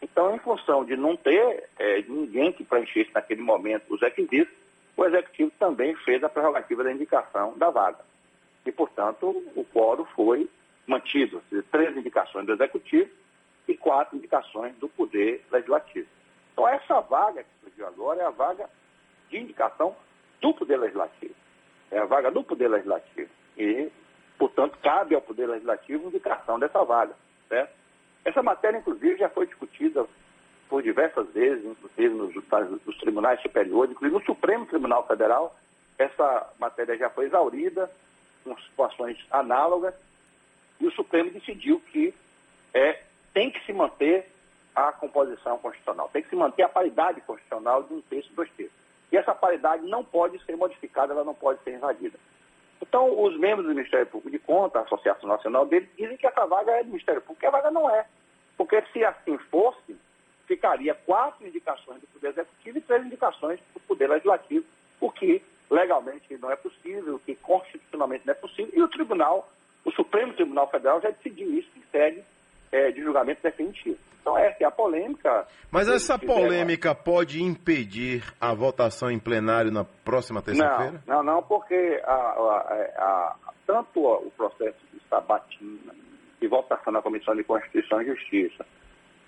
Então, 0.00 0.34
em 0.34 0.38
função 0.38 0.84
de 0.84 0.96
não 0.96 1.16
ter 1.16 1.68
é, 1.78 2.02
ninguém 2.02 2.52
que 2.52 2.64
preenchesse 2.64 3.10
naquele 3.14 3.40
momento 3.40 3.94
os 3.94 4.00
requisitos, 4.00 4.52
o 4.96 5.04
Executivo 5.04 5.52
também 5.58 5.94
fez 5.96 6.22
a 6.22 6.28
prerrogativa 6.28 6.84
da 6.84 6.92
indicação 6.92 7.56
da 7.56 7.70
vaga. 7.70 8.00
E, 8.66 8.70
portanto, 8.70 9.28
o 9.56 9.64
quórum 9.64 10.04
foi 10.06 10.48
mantido, 10.86 11.42
seja, 11.48 11.64
três 11.70 11.96
indicações 11.96 12.44
do 12.46 12.52
Executivo 12.52 13.10
e 13.66 13.76
quatro 13.76 14.16
indicações 14.16 14.74
do 14.76 14.88
Poder 14.88 15.44
Legislativo. 15.50 16.08
Então, 16.52 16.68
essa 16.68 17.00
vaga 17.00 17.42
que 17.42 17.50
surgiu 17.64 17.86
agora 17.86 18.22
é 18.22 18.24
a 18.26 18.30
vaga 18.30 18.68
de 19.30 19.38
indicação 19.38 19.96
do 20.42 20.52
Poder 20.52 20.76
Legislativo. 20.76 21.34
É 21.90 21.98
a 21.98 22.04
vaga 22.04 22.30
do 22.30 22.42
Poder 22.42 22.68
Legislativo. 22.68 23.30
E, 23.56 23.90
portanto, 24.36 24.76
cabe 24.82 25.14
ao 25.14 25.22
Poder 25.22 25.46
Legislativo 25.46 26.08
indicação 26.08 26.58
dessa 26.58 26.84
vaga. 26.84 27.14
Certo? 27.48 27.72
Essa 28.24 28.42
matéria, 28.42 28.78
inclusive, 28.78 29.16
já 29.16 29.28
foi 29.28 29.46
discutida 29.46 30.04
por 30.68 30.82
diversas 30.82 31.28
vezes, 31.30 31.64
inclusive 31.64 32.14
nos, 32.14 32.34
nos 32.84 32.98
tribunais 32.98 33.40
superiores, 33.40 33.92
inclusive 33.92 34.18
no 34.18 34.24
Supremo 34.24 34.66
Tribunal 34.66 35.06
Federal. 35.06 35.56
Essa 35.98 36.50
matéria 36.58 36.96
já 36.96 37.08
foi 37.10 37.26
exaurida, 37.26 37.90
com 38.42 38.56
situações 38.58 39.18
análogas, 39.30 39.94
e 40.80 40.86
o 40.86 40.92
Supremo 40.92 41.30
decidiu 41.30 41.80
que 41.92 42.12
é, 42.74 43.02
tem 43.32 43.50
que 43.50 43.64
se 43.64 43.72
manter 43.72 44.26
a 44.74 44.90
composição 44.92 45.58
constitucional, 45.58 46.08
tem 46.12 46.22
que 46.22 46.30
se 46.30 46.36
manter 46.36 46.62
a 46.62 46.68
paridade 46.68 47.20
constitucional 47.20 47.82
de 47.84 47.94
um 47.94 48.00
terço 48.00 48.30
e 48.32 48.34
dois 48.34 48.50
terços. 48.52 48.81
E 49.12 49.16
essa 49.16 49.34
paridade 49.34 49.86
não 49.86 50.02
pode 50.02 50.42
ser 50.44 50.56
modificada, 50.56 51.12
ela 51.12 51.22
não 51.22 51.34
pode 51.34 51.62
ser 51.62 51.74
invadida. 51.74 52.18
Então, 52.80 53.22
os 53.22 53.38
membros 53.38 53.66
do 53.66 53.74
Ministério 53.74 54.06
Público 54.06 54.30
de 54.30 54.38
Conta, 54.38 54.78
a 54.78 54.82
Associação 54.82 55.28
Nacional 55.28 55.66
dele, 55.66 55.88
dizem 55.96 56.16
que 56.16 56.26
essa 56.26 56.46
vaga 56.46 56.72
é 56.72 56.82
do 56.82 56.88
Ministério 56.88 57.20
Público, 57.20 57.44
e 57.44 57.46
a 57.46 57.50
vaga 57.50 57.70
não 57.70 57.88
é. 57.88 58.06
Porque 58.56 58.82
se 58.92 59.04
assim 59.04 59.36
fosse, 59.50 59.96
ficaria 60.46 60.94
quatro 60.94 61.46
indicações 61.46 62.00
do 62.00 62.06
Poder 62.08 62.30
Executivo 62.30 62.78
e 62.78 62.80
três 62.80 63.06
indicações 63.06 63.60
do 63.74 63.80
Poder 63.80 64.08
Legislativo, 64.08 64.64
o 65.00 65.10
que 65.10 65.42
legalmente 65.70 66.36
não 66.38 66.50
é 66.50 66.56
possível, 66.56 67.16
o 67.16 67.20
que 67.20 67.34
constitucionalmente 67.36 68.26
não 68.26 68.32
é 68.32 68.36
possível, 68.36 68.72
e 68.74 68.82
o 68.82 68.88
Tribunal, 68.88 69.48
o 69.84 69.92
Supremo 69.92 70.32
Tribunal 70.34 70.70
Federal 70.70 71.00
já 71.00 71.10
decidiu 71.10 71.52
isso 71.52 71.70
em 71.76 71.82
sede 71.90 72.24
é, 72.72 72.90
de 72.90 73.02
julgamento 73.02 73.42
definitivo. 73.42 73.98
Então 74.20 74.38
essa 74.38 74.64
é 74.64 74.66
a 74.66 74.70
polêmica. 74.70 75.46
Mas 75.70 75.88
essa 75.88 76.18
polêmica 76.18 76.94
pode 76.94 77.42
impedir 77.42 78.24
a 78.40 78.54
votação 78.54 79.10
em 79.10 79.18
plenário 79.18 79.70
na 79.70 79.84
próxima 79.84 80.40
terça-feira? 80.40 81.02
Não, 81.06 81.22
não, 81.22 81.34
não, 81.34 81.42
porque 81.42 82.00
a, 82.04 82.12
a, 82.12 82.96
a, 82.96 83.36
tanto 83.66 84.00
o 84.00 84.30
processo 84.36 84.78
de 84.92 85.00
sabatina 85.10 85.92
e 86.40 86.46
votação 86.46 86.92
na 86.92 87.02
Comissão 87.02 87.34
de 87.34 87.44
Constituição 87.44 88.00
e 88.00 88.06
Justiça, 88.06 88.64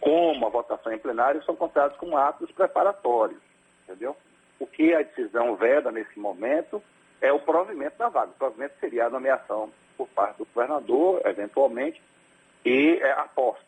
como 0.00 0.46
a 0.46 0.50
votação 0.50 0.92
em 0.92 0.98
plenário, 0.98 1.44
são 1.44 1.56
considerados 1.56 1.96
como 1.98 2.16
atos 2.16 2.50
preparatórios, 2.52 3.40
entendeu? 3.84 4.16
O 4.60 4.66
que 4.66 4.94
a 4.94 5.02
decisão 5.02 5.56
veda 5.56 5.90
nesse 5.90 6.18
momento 6.18 6.82
é 7.20 7.32
o 7.32 7.40
provimento 7.40 7.98
da 7.98 8.08
vaga. 8.08 8.30
O 8.30 8.38
provimento 8.38 8.74
seria 8.78 9.06
a 9.06 9.10
nomeação 9.10 9.70
por 9.96 10.08
parte 10.08 10.38
do 10.38 10.46
governador, 10.54 11.20
eventualmente, 11.24 12.00
e 12.64 12.98
é, 13.00 13.12
a 13.12 13.24
posse 13.24 13.64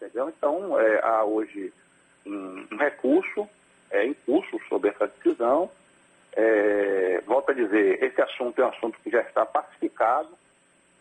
entendeu? 0.00 0.28
Então, 0.28 0.78
é, 0.80 1.00
há 1.02 1.24
hoje 1.24 1.72
um, 2.24 2.66
um, 2.72 2.76
recurso 2.76 3.48
é, 3.90 4.06
em 4.06 4.14
curso 4.14 4.58
sobre 4.68 4.90
essa 4.90 5.06
decisão. 5.08 5.70
É, 6.32 7.20
volto 7.26 7.50
a 7.50 7.54
dizer, 7.54 8.02
esse 8.02 8.20
assunto 8.20 8.60
é 8.60 8.64
um 8.64 8.68
assunto 8.68 8.98
que 9.00 9.10
já 9.10 9.20
está 9.20 9.44
pacificado 9.44 10.28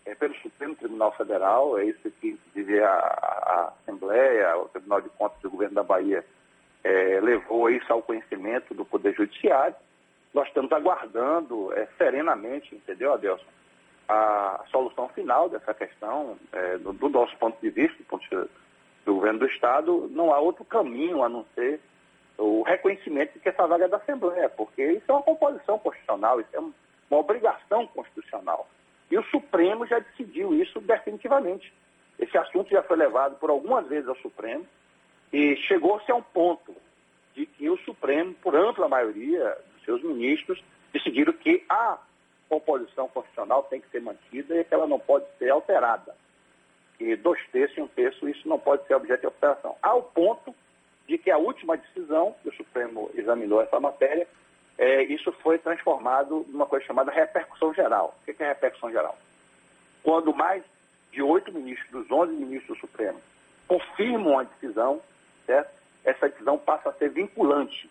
é, 0.05 0.15
pelo 0.15 0.33
Supremo 0.35 0.75
Tribunal 0.75 1.11
Federal, 1.15 1.77
é 1.77 1.85
isso 1.85 2.09
que, 2.19 2.29
inclusive, 2.29 2.81
a, 2.81 2.89
a 2.89 3.73
Assembleia, 3.81 4.57
o 4.57 4.69
Tribunal 4.69 5.01
de 5.01 5.09
Contas 5.09 5.39
do 5.41 5.49
Governo 5.49 5.75
da 5.75 5.83
Bahia 5.83 6.25
é, 6.83 7.19
levou 7.19 7.69
isso 7.69 7.91
ao 7.91 8.01
conhecimento 8.01 8.73
do 8.73 8.85
Poder 8.85 9.13
Judiciário. 9.13 9.75
Nós 10.33 10.47
estamos 10.47 10.71
aguardando 10.71 11.73
é, 11.73 11.87
serenamente, 11.97 12.73
entendeu, 12.73 13.13
Adelson, 13.13 13.45
a 14.07 14.63
solução 14.71 15.09
final 15.09 15.49
dessa 15.49 15.73
questão, 15.73 16.37
é, 16.53 16.77
do, 16.77 16.93
do, 16.93 17.09
nosso 17.09 17.35
ponto 17.37 17.59
de 17.61 17.69
vista, 17.69 17.97
do 17.97 18.05
ponto 18.05 18.21
de 18.21 18.29
vista 18.29 18.49
do 19.05 19.15
governo 19.15 19.39
do 19.39 19.47
Estado, 19.47 20.07
não 20.11 20.33
há 20.33 20.39
outro 20.39 20.63
caminho 20.65 21.23
a 21.23 21.29
não 21.29 21.45
ser 21.55 21.79
o 22.37 22.61
reconhecimento 22.61 23.33
de 23.33 23.39
que 23.39 23.49
essa 23.49 23.65
vaga 23.65 23.85
é 23.85 23.87
da 23.87 23.97
Assembleia, 23.97 24.49
porque 24.49 24.83
isso 24.83 25.05
é 25.09 25.13
uma 25.13 25.23
composição 25.23 25.79
constitucional, 25.79 26.39
isso 26.39 26.49
é 26.53 26.59
uma 26.59 26.73
obrigação 27.11 27.87
constitucional. 27.87 28.67
E 29.09 29.17
o 29.17 29.23
Supremo 29.25 29.87
já 29.87 29.99
decidiu 29.99 30.53
isso 30.53 30.79
definitivamente. 30.81 31.73
Esse 32.19 32.37
assunto 32.37 32.69
já 32.69 32.83
foi 32.83 32.97
levado 32.97 33.37
por 33.39 33.49
algumas 33.49 33.87
vezes 33.87 34.07
ao 34.07 34.15
Supremo 34.17 34.65
e 35.31 35.55
chegou-se 35.67 36.11
a 36.11 36.15
um 36.15 36.21
ponto 36.21 36.75
de 37.33 37.45
que 37.45 37.69
o 37.69 37.77
Supremo, 37.79 38.33
por 38.35 38.55
ampla 38.55 38.87
maioria 38.87 39.57
dos 39.73 39.83
seus 39.85 40.03
ministros, 40.03 40.61
decidiram 40.91 41.33
que 41.33 41.63
a 41.69 41.99
composição 42.49 43.07
constitucional 43.09 43.63
tem 43.63 43.81
que 43.81 43.89
ser 43.89 44.01
mantida 44.01 44.55
e 44.55 44.63
que 44.63 44.73
ela 44.73 44.87
não 44.87 44.99
pode 44.99 45.25
ser 45.37 45.49
alterada 45.49 46.15
que 46.97 47.15
dois 47.15 47.39
terços 47.51 47.77
e 47.77 47.81
um 47.81 47.87
terço, 47.87 48.27
isso 48.27 48.47
não 48.49 48.57
pode 48.57 48.85
ser 48.87 48.95
objeto 48.95 49.21
de 49.21 49.27
operação. 49.27 49.75
Ao 49.81 50.01
ponto 50.01 50.53
de 51.07 51.17
que 51.17 51.29
a 51.29 51.37
última 51.37 51.77
decisão, 51.77 52.35
que 52.41 52.49
o 52.49 52.55
Supremo 52.55 53.09
examinou 53.13 53.61
essa 53.61 53.79
matéria, 53.79 54.27
é, 54.77 55.03
isso 55.03 55.31
foi 55.43 55.57
transformado 55.59 56.45
numa 56.49 56.65
coisa 56.65 56.85
chamada 56.85 57.11
repercussão 57.11 57.73
geral. 57.73 58.17
O 58.21 58.25
que 58.25 58.43
é 58.43 58.47
repercussão 58.47 58.91
geral? 58.91 59.17
Quando 60.03 60.33
mais 60.33 60.63
de 61.11 61.21
oito 61.21 61.51
ministros, 61.53 61.89
dos 61.89 62.11
onze 62.11 62.33
ministros 62.33 62.77
do 62.77 62.81
Supremo, 62.81 63.21
confirmam 63.67 64.39
a 64.39 64.43
decisão, 64.43 65.01
certo? 65.45 65.77
essa 66.03 66.29
decisão 66.29 66.57
passa 66.57 66.89
a 66.89 66.93
ser 66.93 67.09
vinculante. 67.09 67.89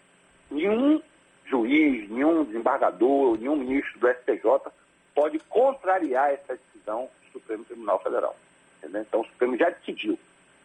Nenhum 0.51 1.03
juiz, 1.47 2.09
nenhum 2.11 2.45
desembargador, 2.45 3.39
nenhum 3.39 3.57
ministro 3.57 3.99
do 3.99 4.09
STJ 4.09 4.73
pode 5.15 5.39
contrariar 5.41 6.31
essa 6.31 6.57
decisão 6.57 7.09
do 7.25 7.33
Supremo 7.41 7.65
Tribunal 7.65 8.03
Federal. 8.03 8.37
Entendeu? 8.79 9.03
Então, 9.03 9.21
o 9.21 9.27
Supremo 9.27 9.57
já 9.57 9.71
decidiu. 9.71 10.19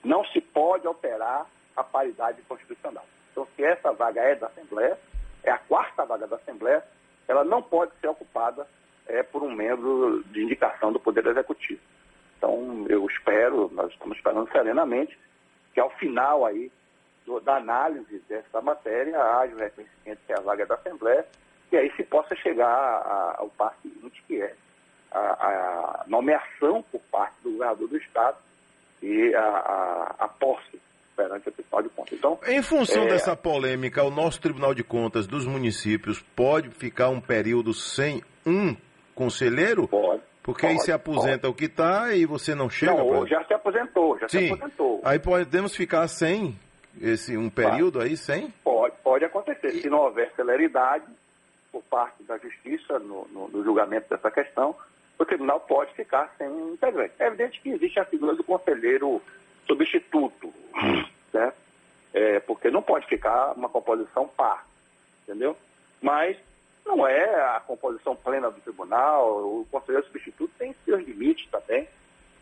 Não 0.04 0.26
se 0.26 0.41
pode 0.41 0.86
alterar 0.86 1.46
a 1.76 1.84
paridade 1.84 2.41
constitucional. 2.44 3.06
Então, 3.32 3.48
se 3.56 3.63
essa 3.63 3.94
vaga 3.94 4.22
é 4.22 4.36
da 4.36 4.48
Assembleia, 4.48 5.00
é 5.44 5.52
a 5.52 5.58
quarta 5.58 6.06
vaga 6.06 6.28
da 6.28 6.36
Assembleia, 6.36 6.84
ela 7.28 7.44
não 7.44 7.62
pode 7.62 7.91
ser 8.02 8.08
ocupada 8.08 8.67
é, 9.08 9.24
por 9.24 9.41
um 9.41 9.52
membro 9.52 10.24
de 10.26 10.44
indicação 10.44 10.91
do 10.91 11.00
Poder 11.00 11.26
Executivo. 11.26 11.80
Então, 12.38 12.86
eu 12.89 13.06
espero, 13.06 13.70
nós 13.72 13.91
estamos 13.91 14.17
esperando 14.17 14.52
serenamente, 14.52 15.17
que 15.74 15.80
ao 15.80 15.89
final 15.91 16.46
aí 16.46 16.72
do, 17.25 17.39
da 17.39 17.57
análise 17.57 18.21
dessa 18.27 18.62
matéria 18.62 19.19
haja 19.19 19.55
o 19.55 19.60
reconhecimento 19.60 20.19
que 20.25 20.34
a 20.34 20.41
vaga 20.41 20.63
é 20.63 20.65
da 20.65 20.75
Assembleia, 20.75 21.25
e 21.71 21.77
aí 21.77 21.91
se 21.95 22.03
possa 22.03 22.36
chegar 22.36 23.36
ao 23.38 23.49
passo 23.49 23.77
seguinte, 23.81 24.23
que 24.27 24.41
é 24.41 24.53
a, 25.12 25.19
a 25.19 26.03
nomeação 26.07 26.84
por 26.91 27.01
parte 27.12 27.36
do 27.43 27.51
governador 27.51 27.88
do 27.88 27.97
Estado 27.97 28.38
e 29.01 29.34
a, 29.36 29.41
a, 29.41 30.15
a 30.19 30.27
posse 30.27 30.79
perante 31.15 31.49
o 31.49 31.51
Tribunal 31.51 31.84
de 31.84 31.89
Contas. 31.89 32.13
Então, 32.13 32.39
em 32.47 32.62
função 32.62 33.03
é... 33.03 33.07
dessa 33.07 33.36
polêmica, 33.36 34.03
o 34.03 34.12
nosso 34.12 34.41
Tribunal 34.41 34.73
de 34.73 34.84
Contas 34.84 35.27
dos 35.27 35.45
municípios 35.45 36.21
pode 36.36 36.69
ficar 36.69 37.10
um 37.10 37.21
período 37.21 37.73
sem 37.73 38.21
um 38.45 38.75
conselheiro? 39.13 39.88
Pode. 39.88 40.21
Porque 40.43 40.62
pode, 40.62 40.73
aí 40.73 40.79
se 40.79 40.91
aposenta 40.91 41.41
pode. 41.41 41.53
o 41.53 41.53
que 41.53 41.65
está 41.65 42.13
e 42.15 42.25
você 42.25 42.55
não 42.55 42.69
chega. 42.69 42.93
Não, 42.93 43.10
pra... 43.10 43.27
já 43.27 43.43
se 43.45 43.53
aposentou, 43.53 44.17
já 44.19 44.27
Sim. 44.27 44.47
se 44.47 44.53
aposentou. 44.53 45.01
Aí 45.03 45.19
podemos 45.19 45.75
ficar 45.75 46.07
sem 46.07 46.57
esse 46.99 47.38
um 47.38 47.49
período 47.49 48.01
aí 48.01 48.17
sem? 48.17 48.49
Pode, 48.63 48.95
pode 49.04 49.25
acontecer. 49.25 49.71
Se 49.71 49.89
não 49.89 49.99
houver 49.99 50.32
celeridade 50.36 51.06
por 51.71 51.84
parte 51.84 52.23
da 52.23 52.38
justiça 52.38 52.99
no, 52.99 53.27
no, 53.30 53.47
no 53.47 53.63
julgamento 53.63 54.10
dessa 54.10 54.30
questão, 54.30 54.75
o 55.17 55.25
tribunal 55.25 55.60
pode 55.60 55.93
ficar 55.93 56.34
sem 56.38 56.49
integrante. 56.73 57.13
É 57.19 57.27
evidente 57.27 57.62
que 57.62 57.69
existe 57.69 57.99
a 57.99 58.06
figura 58.06 58.36
do 58.36 58.43
conselheiro 58.43 59.21
substituto, 59.67 60.54
né? 61.32 61.54
É, 62.13 62.39
porque 62.41 62.69
não 62.69 62.82
pode 62.82 63.08
ficar 63.08 63.54
uma 63.54 63.69
composição 63.69 64.27
par, 64.27 64.65
entendeu? 65.23 65.56
Mas 66.01 66.36
não 66.86 67.08
é 67.08 67.56
a 67.56 67.62
composição 67.62 68.15
plena 68.15 68.49
do 68.49 68.60
tribunal, 68.60 69.30
o 69.30 69.67
conselheiro 69.71 70.06
substituto 70.08 70.51
tem 70.58 70.75
seus 70.84 71.06
limites 71.06 71.47
também, 71.49 71.88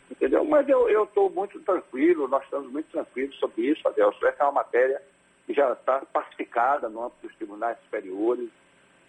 entendeu? 0.10 0.44
Mas 0.44 0.68
eu 0.68 1.04
estou 1.04 1.30
muito 1.30 1.60
tranquilo, 1.62 2.28
nós 2.28 2.44
estamos 2.44 2.72
muito 2.72 2.90
tranquilos 2.92 3.36
sobre 3.38 3.68
isso, 3.68 3.88
Adelso. 3.88 4.26
Essa 4.26 4.44
é 4.44 4.46
uma 4.46 4.54
matéria 4.54 5.02
que 5.46 5.54
já 5.54 5.72
está 5.74 6.02
pacificada 6.14 6.90
no 6.90 7.04
âmbito 7.04 7.28
dos 7.28 7.36
tribunais 7.36 7.78
superiores, 7.84 8.50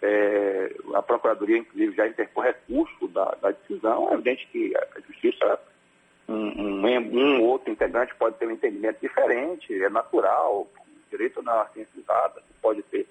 É, 0.03 0.73
a 0.95 1.01
Procuradoria, 1.03 1.59
inclusive, 1.59 1.95
já 1.95 2.07
interpôs 2.07 2.47
recurso 2.47 3.07
da, 3.09 3.35
da, 3.39 3.51
decisão. 3.51 4.09
É 4.09 4.13
evidente 4.15 4.47
que 4.51 4.75
a 4.75 4.99
Justiça, 5.01 5.59
um, 6.27 6.33
um, 6.33 6.87
um, 6.87 7.43
outro 7.43 7.71
integrante 7.71 8.15
pode 8.15 8.35
ter 8.37 8.47
um 8.47 8.51
entendimento 8.51 8.99
diferente, 8.99 9.71
é 9.71 9.89
natural, 9.91 10.67
direito 11.11 11.43
na 11.43 11.67
ciência 11.67 12.01
usada, 12.01 12.41
pode 12.63 12.81
ter 12.81 13.07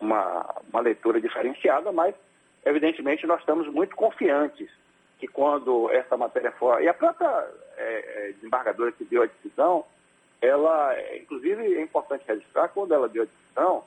uma, 0.00 0.44
uma 0.68 0.80
leitura 0.80 1.20
diferenciada, 1.20 1.92
mas, 1.92 2.12
evidentemente, 2.64 3.24
nós 3.24 3.38
estamos 3.38 3.68
muito 3.68 3.94
confiantes 3.94 4.68
que 5.22 5.28
quando 5.28 5.88
essa 5.92 6.16
matéria 6.16 6.50
for. 6.50 6.82
E 6.82 6.88
a 6.88 6.94
própria 6.94 7.48
é, 7.76 8.28
é, 8.28 8.32
desembargadora 8.32 8.90
que 8.90 9.04
deu 9.04 9.22
a 9.22 9.26
decisão, 9.26 9.84
ela, 10.40 10.96
inclusive, 11.14 11.76
é 11.76 11.80
importante 11.80 12.24
registrar, 12.26 12.70
quando 12.70 12.92
ela 12.92 13.08
deu 13.08 13.22
a 13.22 13.26
decisão, 13.26 13.84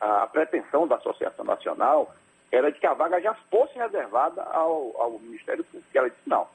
a 0.00 0.26
pretensão 0.26 0.88
da 0.88 0.96
Associação 0.96 1.44
Nacional 1.44 2.12
era 2.50 2.72
de 2.72 2.80
que 2.80 2.86
a 2.86 2.94
vaga 2.94 3.20
já 3.20 3.32
fosse 3.48 3.78
reservada 3.78 4.42
ao, 4.42 4.92
ao 5.00 5.20
Ministério 5.20 5.62
Público. 5.62 5.86
E 5.94 5.98
ela 5.98 6.10
disse, 6.10 6.28
não, 6.28 6.48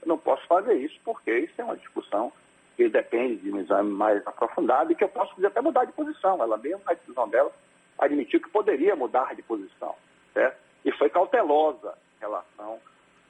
eu 0.00 0.08
não 0.08 0.16
posso 0.16 0.46
fazer 0.46 0.72
isso 0.72 0.98
porque 1.04 1.30
isso 1.30 1.60
é 1.60 1.64
uma 1.64 1.76
discussão 1.76 2.32
que 2.74 2.88
depende 2.88 3.36
de 3.36 3.52
um 3.52 3.60
exame 3.60 3.90
mais 3.90 4.26
aprofundado 4.26 4.92
e 4.92 4.94
que 4.94 5.04
eu 5.04 5.10
posso 5.10 5.34
até 5.46 5.60
mudar 5.60 5.84
de 5.84 5.92
posição. 5.92 6.42
Ela 6.42 6.56
mesmo, 6.56 6.80
na 6.86 6.94
decisão 6.94 7.28
dela, 7.28 7.52
admitiu 7.98 8.40
que 8.40 8.48
poderia 8.48 8.96
mudar 8.96 9.34
de 9.34 9.42
posição. 9.42 9.94
Certo? 10.32 10.56
E 10.86 10.92
foi 10.92 11.10
cautelosa 11.10 11.98
em 12.16 12.20
relação 12.20 12.80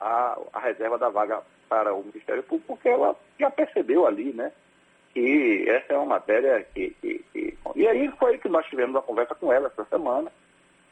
à, 0.03 0.39
à 0.53 0.61
reserva 0.61 0.99
da 0.99 1.09
vaga 1.09 1.41
para 1.69 1.95
o 1.95 2.03
Ministério 2.05 2.43
Público, 2.43 2.75
porque 2.75 2.89
ela 2.89 3.17
já 3.39 3.51
percebeu 3.51 4.07
ali, 4.07 4.33
né, 4.33 4.53
que 5.15 5.65
essa 5.69 5.95
é 5.95 5.97
uma 5.97 6.07
matéria 6.07 6.67
que, 6.75 6.91
que, 7.01 7.25
que... 7.33 7.59
E 7.77 7.87
aí 7.87 8.11
foi 8.19 8.39
que 8.39 8.49
nós 8.49 8.67
tivemos 8.67 8.95
uma 8.95 9.03
conversa 9.03 9.35
com 9.35 9.53
ela 9.53 9.69
essa 9.69 9.85
semana, 9.85 10.31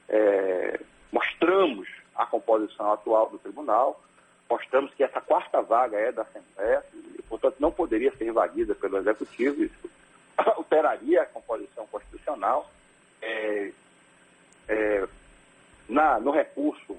é, 0.08 0.80
mostramos 1.12 1.88
a 2.14 2.26
composição 2.26 2.92
atual 2.92 3.28
do 3.28 3.38
tribunal, 3.38 4.00
mostramos 4.48 4.92
que 4.94 5.04
essa 5.04 5.20
quarta 5.20 5.60
vaga 5.62 5.98
é 5.98 6.12
da 6.12 6.22
Assembleia, 6.22 6.84
e, 6.94 7.22
portanto 7.22 7.56
não 7.58 7.70
poderia 7.70 8.12
ser 8.16 8.26
invadida 8.26 8.74
pelo 8.74 8.98
Executivo, 8.98 9.64
isso 9.64 9.90
alteraria 10.36 11.22
a 11.22 11.26
composição 11.26 11.86
constitucional. 11.86 12.70
É, 13.22 13.72
é, 14.68 15.08
na, 15.88 16.18
no 16.20 16.30
recurso, 16.30 16.96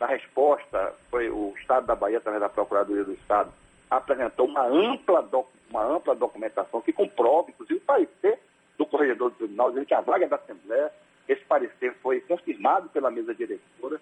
na 0.00 0.06
resposta, 0.06 0.94
foi 1.10 1.28
o 1.28 1.52
Estado 1.60 1.86
da 1.86 1.94
Bahia, 1.94 2.16
através 2.16 2.40
da 2.40 2.48
Procuradoria 2.48 3.04
do 3.04 3.12
Estado, 3.12 3.52
apresentou 3.90 4.46
uma 4.46 4.66
ampla, 4.66 5.28
uma 5.68 5.84
ampla 5.84 6.14
documentação 6.14 6.80
que 6.80 6.92
comprova, 6.92 7.50
inclusive 7.50 7.78
o 7.78 7.84
parecer 7.84 8.38
do 8.78 8.86
corregedor 8.86 9.30
do 9.30 9.36
tribunal, 9.36 9.68
dizendo 9.68 9.86
que 9.86 9.94
a 9.94 10.00
vaga 10.00 10.26
da 10.26 10.36
Assembleia, 10.36 10.90
esse 11.28 11.44
parecer 11.44 11.94
foi 12.02 12.20
confirmado 12.22 12.88
pela 12.88 13.10
mesa 13.10 13.34
diretora, 13.34 14.00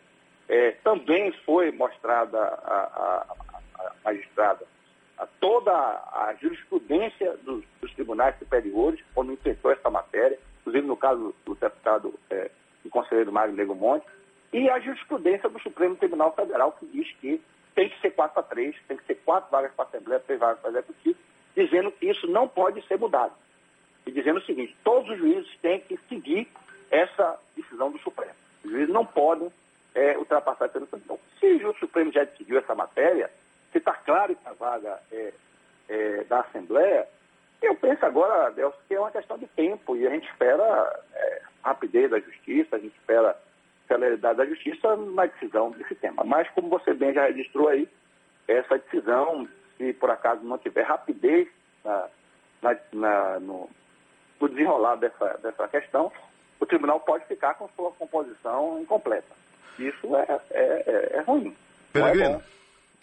é, 0.48 0.70
também 0.84 1.32
foi 1.44 1.72
mostrada 1.72 2.38
a, 2.38 3.26
magistrada 4.04 4.64
a 5.18 5.26
toda 5.40 5.72
a 5.72 6.34
jurisprudência 6.40 7.36
dos, 7.38 7.64
dos, 7.80 7.92
tribunais 7.94 8.38
superiores, 8.38 9.04
quando 9.12 9.32
enfrentou 9.32 9.72
essa 9.72 9.90
matéria, 9.90 10.38
inclusive 10.60 10.86
no 10.86 10.96
caso 10.96 11.34
do 11.44 11.56
deputado 11.56 12.14
é, 12.30 12.50
conselheiro 12.88 13.32
Mário 13.32 13.52
Nego 13.52 13.74
Monte, 13.74 14.06
e 14.52 14.68
a 14.70 14.78
jurisprudência 14.80 15.48
do 15.48 15.60
Supremo 15.60 15.96
Tribunal 15.96 16.34
Federal, 16.34 16.72
que 16.72 16.86
diz 16.86 17.10
que 17.20 17.40
tem 17.74 17.88
que 17.88 18.00
ser 18.00 18.10
4 18.10 18.40
a 18.40 18.42
3, 18.42 18.76
tem 18.88 18.96
que 18.96 19.04
ser 19.04 19.14
quatro 19.16 19.50
vagas 19.50 19.72
para 19.72 19.84
a 19.84 19.88
Assembleia, 19.88 20.20
três 20.20 20.40
vagas 20.40 20.58
para 20.60 20.70
o 20.70 20.72
Executivo, 20.72 21.18
dizendo 21.54 21.92
que 21.92 22.10
isso 22.10 22.26
não 22.26 22.48
pode 22.48 22.84
ser 22.86 22.98
mudado. 22.98 23.32
E 24.06 24.10
dizendo 24.10 24.38
o 24.38 24.44
seguinte, 24.44 24.76
todos 24.82 25.10
os 25.10 25.18
juízes 25.18 25.56
têm 25.60 25.80
que 25.80 25.98
seguir 26.08 26.48
essa 26.90 27.38
decisão 27.54 27.90
do 27.90 27.98
Supremo. 27.98 28.32
Os 28.64 28.70
juízes 28.70 28.92
não 28.92 29.04
podem 29.04 29.52
é, 29.94 30.16
ultrapassar 30.16 30.64
essa 30.64 30.80
decisão. 30.80 31.00
Então, 31.04 31.18
se 31.38 31.64
o 31.64 31.74
Supremo 31.74 32.10
já 32.10 32.24
decidiu 32.24 32.58
essa 32.58 32.74
matéria, 32.74 33.30
se 33.70 33.78
está 33.78 33.92
claro 33.92 34.34
que 34.34 34.48
a 34.48 34.52
vaga 34.54 34.98
é, 35.12 35.32
é, 35.88 36.24
da 36.24 36.40
Assembleia, 36.40 37.06
eu 37.60 37.74
penso 37.74 38.04
agora, 38.06 38.50
Delcio, 38.50 38.80
que 38.88 38.94
é 38.94 39.00
uma 39.00 39.10
questão 39.10 39.36
de 39.36 39.46
tempo 39.48 39.96
e 39.96 40.06
a 40.06 40.10
gente 40.10 40.28
espera 40.28 41.04
é, 41.14 41.42
rapidez 41.62 42.10
da 42.10 42.18
justiça, 42.18 42.76
a 42.76 42.78
gente 42.78 42.96
espera 42.96 43.36
celeridade 43.88 44.38
da 44.38 44.46
justiça 44.46 44.96
na 44.96 45.26
decisão 45.26 45.70
desse 45.72 45.94
tema. 45.96 46.22
Mas, 46.24 46.48
como 46.50 46.68
você 46.68 46.94
bem 46.94 47.12
já 47.12 47.26
registrou 47.26 47.68
aí, 47.68 47.88
essa 48.46 48.78
decisão, 48.78 49.48
se 49.76 49.92
por 49.94 50.10
acaso 50.10 50.44
não 50.44 50.58
tiver 50.58 50.82
rapidez 50.82 51.48
na, 51.84 52.08
na, 52.62 52.76
na, 52.92 53.40
no, 53.40 53.68
no, 54.40 54.48
desenrolar 54.48 54.96
dessa, 54.96 55.38
dessa 55.42 55.66
questão, 55.68 56.12
o 56.60 56.66
tribunal 56.66 57.00
pode 57.00 57.24
ficar 57.26 57.54
com 57.54 57.68
sua 57.74 57.90
composição 57.92 58.80
incompleta. 58.80 59.36
Isso 59.78 60.16
é, 60.16 60.40
é, 60.50 60.62
é, 60.86 61.16
é 61.16 61.20
ruim. 61.20 61.54
Peregrino, 61.92 62.36
é 62.36 62.58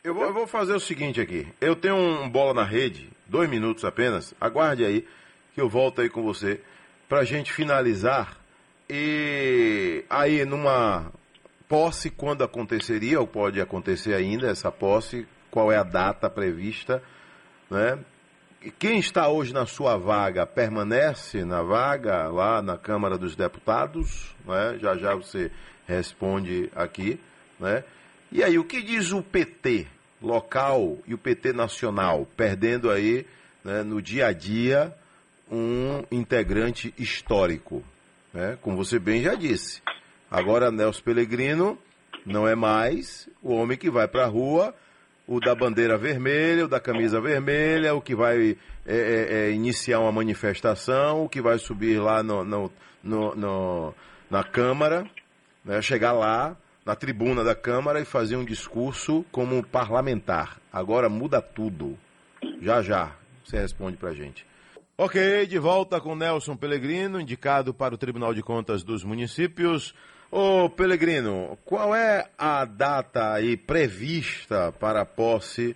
eu, 0.08 0.13
vou, 0.13 0.26
eu 0.26 0.34
vou 0.34 0.48
fazer 0.48 0.74
o 0.74 0.80
seguinte 0.80 1.19
aqui. 1.19 1.48
Eu 1.60 1.76
tenho 1.76 1.95
um 1.95 2.30
bola 2.30 2.54
na 2.54 2.63
rede, 2.63 3.10
dois 3.26 3.50
minutos 3.50 3.84
apenas. 3.84 4.34
Aguarde 4.39 4.86
aí, 4.86 5.08
que 5.54 5.62
eu 5.62 5.67
volto 5.69 6.02
aí 6.02 6.10
com 6.10 6.21
você, 6.21 6.62
para 7.08 7.19
a 7.19 7.24
gente 7.24 7.52
finalizar 7.52 8.38
e 8.89 10.06
aí, 10.10 10.45
numa 10.45 11.12
posse, 11.67 12.10
quando 12.10 12.43
aconteceria, 12.43 13.19
ou 13.19 13.26
pode 13.26 13.60
acontecer 13.60 14.13
ainda 14.13 14.48
essa 14.48 14.71
posse, 14.71 15.28
qual 15.50 15.71
é 15.71 15.78
a 15.78 15.84
data 15.84 16.30
prevista, 16.30 17.02
né? 17.69 17.98
Quem 18.80 18.98
está 18.98 19.28
hoje 19.28 19.54
na 19.54 19.65
sua 19.65 19.95
vaga 19.95 20.45
permanece 20.45 21.45
na 21.45 21.62
vaga 21.62 22.28
lá 22.30 22.62
na 22.62 22.78
Câmara 22.78 23.17
dos 23.17 23.36
Deputados, 23.36 24.36
né? 24.45 24.78
Já 24.80 24.95
já 24.98 25.15
você 25.15 25.52
responde 25.88 26.71
aqui, 26.76 27.19
né? 27.60 27.84
E 28.32 28.43
aí, 28.43 28.58
o 28.58 28.65
que 28.65 28.82
diz 28.82 29.12
o 29.12 29.21
PT 29.21 29.88
local 30.21 30.98
e 31.08 31.13
o 31.13 31.17
PT 31.17 31.54
nacional, 31.54 32.28
perdendo 32.36 32.89
aí 32.89 33.26
né, 33.63 33.84
no 33.84 34.02
dia 34.02 34.28
a 34.28 34.34
dia 34.34 34.95
um 35.50 36.04
integrante 36.12 36.93
histórico? 36.98 37.84
Né? 38.36 38.58
como 38.62 38.76
você 38.76 39.00
bem 39.00 39.24
já 39.24 39.34
disse. 39.34 39.82
Agora, 40.30 40.69
Nelson 40.69 41.02
Pellegrino 41.02 41.80
não 42.26 42.48
é 42.48 42.54
mais 42.54 43.30
o 43.41 43.54
homem 43.54 43.78
que 43.78 43.89
vai 43.89 44.08
para 44.08 44.26
a 44.26 44.28
rua, 44.28 44.76
o 45.26 45.39
da 45.39 45.56
bandeira 45.56 45.98
vermelha, 45.98 46.65
o 46.65 46.67
da 46.67 46.80
camisa 46.80 47.21
vermelha, 47.21 47.95
o 47.95 48.02
que 48.02 48.13
vai 48.13 48.58
é, 48.86 48.95
é, 48.95 49.28
é, 49.30 49.52
iniciar 49.52 50.00
uma 50.00 50.12
manifestação, 50.12 51.24
o 51.24 51.30
que 51.30 51.41
vai 51.41 51.58
subir 51.58 52.00
lá 52.00 52.21
no, 52.21 52.43
no, 52.43 52.71
no, 53.02 53.36
no 53.36 53.93
na 54.30 54.43
Câmara, 54.43 55.10
né? 55.63 55.82
chegar 55.82 56.12
lá 56.12 56.58
na 56.86 56.95
tribuna 56.95 57.43
da 57.43 57.56
Câmara 57.56 58.00
e 58.00 58.06
fazer 58.06 58.36
um 58.36 58.45
discurso 58.45 59.26
como 59.32 59.63
parlamentar. 59.65 60.60
Agora 60.71 61.10
muda 61.10 61.41
tudo. 61.41 61.98
Já 62.62 62.82
já 62.82 63.15
você 63.43 63.60
responde 63.60 63.98
para 63.98 64.13
gente. 64.13 64.45
Ok, 64.97 65.45
de 65.47 65.60
volta 65.60 65.99
com 65.99 66.15
Nelson 66.15 66.55
Pellegrino, 66.55 67.19
indicado 67.19 67.73
para 67.73 67.93
o 67.93 67.97
Tribunal 67.97 68.34
de 68.34 68.41
Contas 68.41 68.81
dos 68.81 69.03
Municípios. 69.03 69.93
Ô 70.31 70.69
Pellegrino, 70.69 71.58
qual 71.65 71.93
é 71.93 72.29
a 72.38 72.63
data 72.63 73.34
aí 73.34 73.58
prevista 73.58 74.71
para 74.79 75.01
a 75.01 75.05
posse 75.05 75.75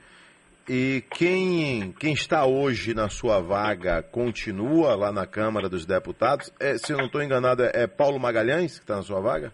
e 0.70 1.04
quem, 1.12 1.92
quem 2.00 2.14
está 2.14 2.46
hoje 2.46 2.94
na 2.94 3.10
sua 3.10 3.42
vaga 3.42 4.02
continua 4.02 4.96
lá 4.96 5.12
na 5.12 5.28
Câmara 5.28 5.68
dos 5.68 5.86
Deputados? 5.86 6.50
É, 6.58 6.78
se 6.78 6.94
eu 6.94 6.98
não 6.98 7.08
estou 7.08 7.22
enganado, 7.22 7.62
é, 7.64 7.72
é 7.74 7.88
Paulo 7.88 8.18
Magalhães 8.18 8.78
que 8.78 8.86
está 8.86 8.96
na 8.96 9.04
sua 9.04 9.20
vaga? 9.20 9.52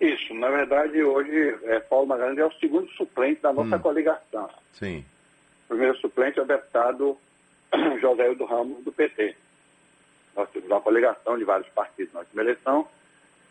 Isso, 0.00 0.32
na 0.32 0.48
verdade 0.48 1.02
hoje 1.02 1.58
é, 1.64 1.78
Paulo 1.80 2.06
Magalhães 2.06 2.38
é 2.38 2.46
o 2.46 2.52
segundo 2.52 2.88
suplente 2.92 3.42
da 3.42 3.52
nossa 3.52 3.76
hum. 3.76 3.80
coligação. 3.80 4.48
Sim. 4.72 5.04
O 5.66 5.68
primeiro 5.68 5.98
suplente 5.98 6.38
é 6.38 6.42
o 6.42 6.46
deputado 6.46 7.18
José 8.00 8.34
do 8.34 8.44
Ramos, 8.44 8.84
do 8.84 8.92
PT. 8.92 9.34
Nós 10.34 10.50
temos 10.50 10.68
uma 10.68 10.80
coligação 10.80 11.38
de 11.38 11.44
vários 11.44 11.68
partidos 11.70 12.12
na 12.12 12.20
última 12.20 12.42
eleição. 12.42 12.86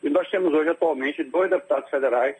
E 0.04 0.10
nós 0.10 0.30
temos 0.30 0.54
hoje, 0.54 0.70
atualmente, 0.70 1.24
dois 1.24 1.50
deputados 1.50 1.90
federais 1.90 2.36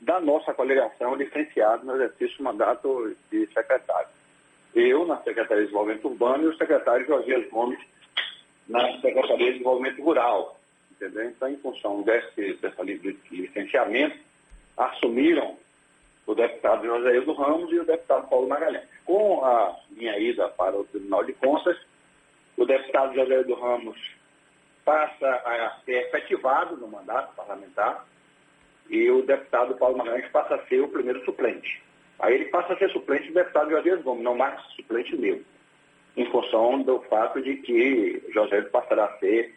da 0.00 0.18
nossa 0.18 0.54
coligação 0.54 1.14
licenciados 1.14 1.84
no 1.84 1.94
exercício 1.94 2.38
do 2.38 2.44
mandato 2.44 3.14
de 3.30 3.46
secretário. 3.48 4.08
Eu, 4.74 5.06
na 5.06 5.18
Secretaria 5.18 5.58
de 5.58 5.64
Desenvolvimento 5.64 6.08
Urbano, 6.08 6.44
e 6.44 6.46
o 6.46 6.56
secretário 6.56 7.06
Josias 7.06 7.48
Gomes, 7.50 7.78
na 8.68 8.80
Secretaria 9.00 9.46
de 9.46 9.52
Desenvolvimento 9.52 10.02
Rural. 10.02 10.58
Entendeu? 10.92 11.24
Então, 11.24 11.48
em 11.48 11.56
função 11.56 12.02
desse, 12.02 12.54
dessa 12.54 12.82
licenciamento, 12.82 14.16
assumiram 14.76 15.56
o 16.26 16.34
deputado 16.34 16.86
José 16.86 17.16
Hildo 17.16 17.32
Ramos 17.32 17.72
e 17.72 17.78
o 17.78 17.84
deputado 17.84 18.28
Paulo 18.28 18.48
Magalhães. 18.48 18.88
Com 19.04 19.44
a 19.44 19.76
minha 20.00 20.18
ida 20.18 20.48
para 20.48 20.76
o 20.76 20.84
Tribunal 20.84 21.24
de 21.24 21.34
Contas, 21.34 21.76
o 22.56 22.64
deputado 22.64 23.14
José 23.14 23.34
Hildo 23.34 23.54
Ramos 23.54 23.98
passa 24.84 25.28
a 25.28 25.78
ser 25.84 26.06
efetivado 26.06 26.76
no 26.76 26.88
mandato 26.88 27.34
parlamentar 27.36 28.06
e 28.88 29.10
o 29.10 29.22
deputado 29.22 29.76
Paulo 29.76 29.98
Magalhães 29.98 30.28
passa 30.32 30.54
a 30.54 30.66
ser 30.66 30.80
o 30.80 30.88
primeiro 30.88 31.24
suplente. 31.24 31.82
Aí 32.18 32.34
ele 32.34 32.46
passa 32.46 32.72
a 32.72 32.78
ser 32.78 32.90
suplente 32.90 33.28
do 33.28 33.34
deputado 33.34 33.70
José 33.70 33.96
Gomes, 33.96 34.24
não 34.24 34.36
mais 34.36 34.60
suplente 34.74 35.16
meu, 35.16 35.42
em 36.16 36.30
função 36.30 36.82
do 36.82 37.00
fato 37.02 37.40
de 37.40 37.56
que 37.56 38.22
José 38.32 38.62
passará 38.62 39.04
a 39.04 39.18
ser 39.18 39.54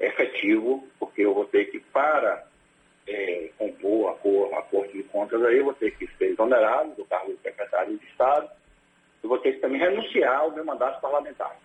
efetivo, 0.00 0.86
porque 0.98 1.22
eu 1.22 1.34
vou 1.34 1.46
ter 1.46 1.66
que, 1.66 1.80
para 1.80 2.46
é, 3.06 3.50
compor 3.56 4.10
a, 4.10 4.58
a 4.58 4.62
Corte 4.62 4.96
de 4.96 5.04
Contas 5.04 5.42
aí, 5.44 5.58
eu 5.58 5.64
vou 5.64 5.74
ter 5.74 5.92
que 5.92 6.06
ser 6.18 6.32
exonerado 6.32 6.94
do 6.94 7.04
cargo 7.06 7.32
de 7.32 7.40
secretário 7.40 7.96
de 7.96 8.04
Estado 8.06 8.50
e 9.24 9.26
vou 9.26 9.38
ter 9.38 9.54
que 9.54 9.60
também 9.60 9.80
renunciar 9.80 10.40
ao 10.40 10.52
meu 10.52 10.64
mandato 10.64 11.00
parlamentar. 11.00 11.56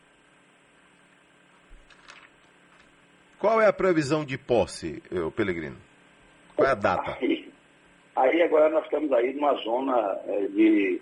Qual 3.37 3.61
é 3.61 3.67
a 3.67 3.73
previsão 3.73 4.23
de 4.23 4.37
posse, 4.37 5.03
Pelegrino? 5.35 5.77
Qual 6.55 6.67
é 6.67 6.71
a 6.71 6.75
data? 6.75 7.17
Aí, 7.21 7.51
aí 8.15 8.41
agora 8.41 8.69
nós 8.69 8.85
estamos 8.85 9.11
aí 9.13 9.33
numa 9.33 9.53
zona 9.55 10.19
é, 10.27 10.47
de, 10.47 11.01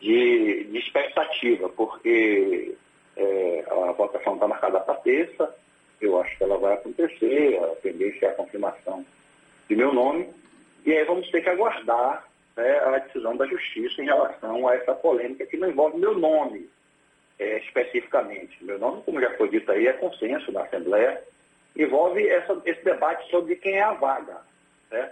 de, 0.00 0.64
de 0.64 0.78
expectativa, 0.78 1.68
porque 1.70 2.74
é, 3.16 3.64
a 3.70 3.92
votação 3.92 4.34
está 4.34 4.46
marcada 4.46 4.80
para 4.80 4.94
terça, 4.96 5.54
eu 6.00 6.20
acho 6.20 6.36
que 6.36 6.44
ela 6.44 6.58
vai 6.58 6.74
acontecer, 6.74 7.58
a 7.62 7.74
tendência 7.76 8.26
é 8.26 8.28
a 8.30 8.34
confirmação 8.34 9.04
de 9.68 9.76
meu 9.76 9.92
nome, 9.92 10.28
e 10.84 10.92
aí 10.92 11.04
vamos 11.04 11.30
ter 11.30 11.42
que 11.42 11.50
aguardar 11.50 12.27
né, 12.58 12.78
a 12.80 12.98
decisão 12.98 13.36
da 13.36 13.46
Justiça 13.46 14.02
em 14.02 14.06
relação 14.06 14.66
a 14.66 14.74
essa 14.74 14.92
polêmica 14.92 15.46
que 15.46 15.56
não 15.56 15.68
envolve 15.68 15.96
meu 15.96 16.18
nome 16.18 16.68
é, 17.38 17.58
especificamente. 17.58 18.62
Meu 18.64 18.80
nome, 18.80 19.02
como 19.04 19.20
já 19.20 19.30
foi 19.36 19.48
dito 19.48 19.70
aí, 19.70 19.86
é 19.86 19.92
consenso 19.92 20.50
da 20.50 20.64
Assembleia, 20.64 21.22
envolve 21.76 22.28
essa, 22.28 22.60
esse 22.64 22.84
debate 22.84 23.30
sobre 23.30 23.54
quem 23.56 23.76
é 23.76 23.82
a 23.82 23.92
vaga. 23.92 24.38
Né? 24.90 25.08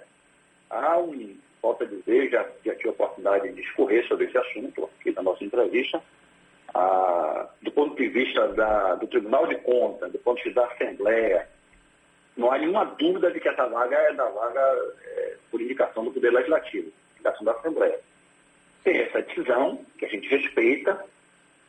Há 0.68 0.98
um, 0.98 1.36
falta 1.62 1.86
dizer, 1.86 2.30
já, 2.30 2.44
já 2.64 2.74
tive 2.74 2.88
a 2.88 2.92
oportunidade 2.92 3.48
de 3.48 3.62
discorrer 3.62 4.04
sobre 4.08 4.26
esse 4.26 4.36
assunto 4.36 4.90
aqui 4.98 5.12
na 5.12 5.22
nossa 5.22 5.44
entrevista, 5.44 6.02
ah, 6.74 7.48
do 7.62 7.70
ponto 7.70 7.94
de 7.94 8.08
vista 8.08 8.48
da, 8.48 8.96
do 8.96 9.06
Tribunal 9.06 9.46
de 9.46 9.54
Contas, 9.58 10.10
do 10.10 10.18
ponto 10.18 10.38
de 10.38 10.44
vista 10.44 10.62
da 10.62 10.66
Assembleia, 10.66 11.48
não 12.36 12.50
há 12.50 12.58
nenhuma 12.58 12.84
dúvida 12.84 13.30
de 13.30 13.38
que 13.38 13.48
essa 13.48 13.68
vaga 13.68 13.96
é 13.96 14.12
da 14.14 14.28
vaga 14.28 14.60
é, 15.04 15.36
por 15.48 15.60
indicação 15.60 16.04
do 16.04 16.10
Poder 16.10 16.30
Legislativo, 16.32 16.90
da 17.44 17.52
Assembleia. 17.52 17.98
Tem 18.84 18.98
essa 18.98 19.22
decisão, 19.22 19.84
que 19.98 20.04
a 20.04 20.08
gente 20.08 20.28
respeita, 20.28 21.04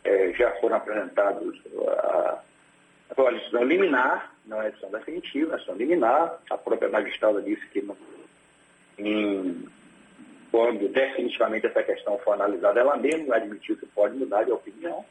é, 0.04 0.32
já 0.34 0.52
foram 0.60 0.78
apresentados 0.78 1.60
a, 1.88 2.42
a 3.18 3.32
decisão 3.32 3.64
liminar, 3.64 4.34
não 4.46 4.62
é 4.62 4.70
decisão 4.70 4.92
definitiva, 4.92 5.54
é 5.54 5.56
decisão 5.56 5.76
liminar, 5.76 6.40
a 6.50 6.58
própria 6.58 6.90
magistrada 6.90 7.42
disse 7.42 7.66
que 7.68 7.84
em, 9.00 9.68
quando 10.52 10.88
definitivamente 10.90 11.68
essa 11.68 11.84
questão 11.84 12.18
for 12.20 12.34
analisada, 12.34 12.80
ela 12.80 12.98
mesma 12.98 13.36
admitiu 13.36 13.78
que 13.78 13.86
pode 13.88 14.18
mudar 14.18 14.44
de 14.44 14.52
opinião. 14.52 15.06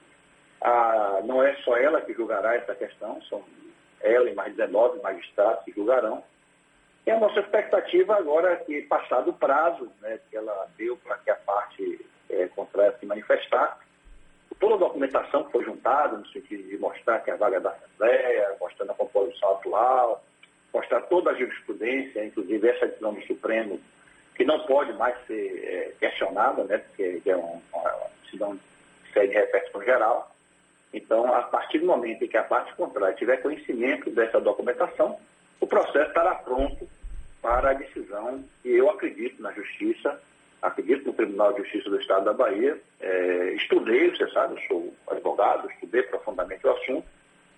Não 1.24 1.42
é 1.42 1.54
só 1.56 1.76
ela 1.76 2.00
que 2.00 2.14
julgará 2.14 2.54
essa 2.56 2.74
questão, 2.74 3.20
são 3.22 3.44
ela 4.00 4.28
e 4.28 4.34
mais 4.34 4.54
19 4.54 5.00
magistrados 5.02 5.64
que 5.64 5.72
julgarão. 5.72 6.22
E 7.06 7.10
a 7.10 7.20
nossa 7.20 7.38
expectativa 7.38 8.16
agora 8.16 8.52
é 8.52 8.56
que, 8.56 8.82
passado 8.82 9.30
o 9.30 9.34
prazo 9.34 9.88
né, 10.02 10.18
que 10.28 10.36
ela 10.36 10.68
deu 10.76 10.96
para 10.96 11.16
que 11.18 11.30
a 11.30 11.36
parte 11.36 12.04
é, 12.28 12.48
contrária 12.48 12.98
se 12.98 13.06
manifestar, 13.06 13.78
toda 14.58 14.74
a 14.74 14.78
documentação 14.78 15.44
que 15.44 15.52
foi 15.52 15.64
juntada, 15.64 16.16
no 16.16 16.26
sentido 16.26 16.68
de 16.68 16.76
mostrar 16.78 17.20
que 17.20 17.30
a 17.30 17.36
vaga 17.36 17.60
da 17.60 17.70
Assembleia, 17.70 18.56
mostrando 18.60 18.90
a 18.90 18.94
composição 18.94 19.52
atual, 19.52 20.24
mostrar 20.74 21.00
toda 21.02 21.30
a 21.30 21.34
jurisprudência, 21.34 22.24
inclusive 22.24 22.68
essa 22.68 22.88
decisão 22.88 23.14
do 23.14 23.22
Supremo, 23.22 23.80
que 24.34 24.44
não 24.44 24.66
pode 24.66 24.92
mais 24.94 25.16
ser 25.28 25.64
é, 25.64 25.92
questionada, 26.00 26.64
né, 26.64 26.78
porque 26.78 27.22
é 27.24 27.36
uma, 27.36 27.60
decisão 28.24 28.58
que 29.04 29.12
segue 29.12 29.32
repercussão 29.32 29.84
geral. 29.84 30.34
Então, 30.92 31.32
a 31.32 31.42
partir 31.42 31.78
do 31.78 31.86
momento 31.86 32.24
em 32.24 32.28
que 32.28 32.36
a 32.36 32.42
parte 32.42 32.74
contrária 32.74 33.14
tiver 33.14 33.36
conhecimento 33.36 34.10
dessa 34.10 34.40
documentação, 34.40 35.20
o 35.60 35.66
processo 35.68 36.08
estará 36.08 36.34
pronto 36.34 36.95
para 37.46 37.70
a 37.70 37.74
decisão 37.74 38.44
que 38.60 38.76
eu 38.76 38.90
acredito 38.90 39.40
na 39.40 39.52
Justiça, 39.52 40.20
acredito 40.60 41.06
no 41.06 41.12
Tribunal 41.12 41.52
de 41.52 41.62
Justiça 41.62 41.88
do 41.88 42.00
Estado 42.00 42.24
da 42.24 42.32
Bahia. 42.32 42.76
É, 43.00 43.52
estudei, 43.52 44.10
você 44.10 44.28
sabe, 44.32 44.54
eu 44.54 44.66
sou 44.66 44.94
advogado, 45.08 45.70
estudei 45.70 46.02
profundamente 46.02 46.66
o 46.66 46.72
assunto 46.72 47.06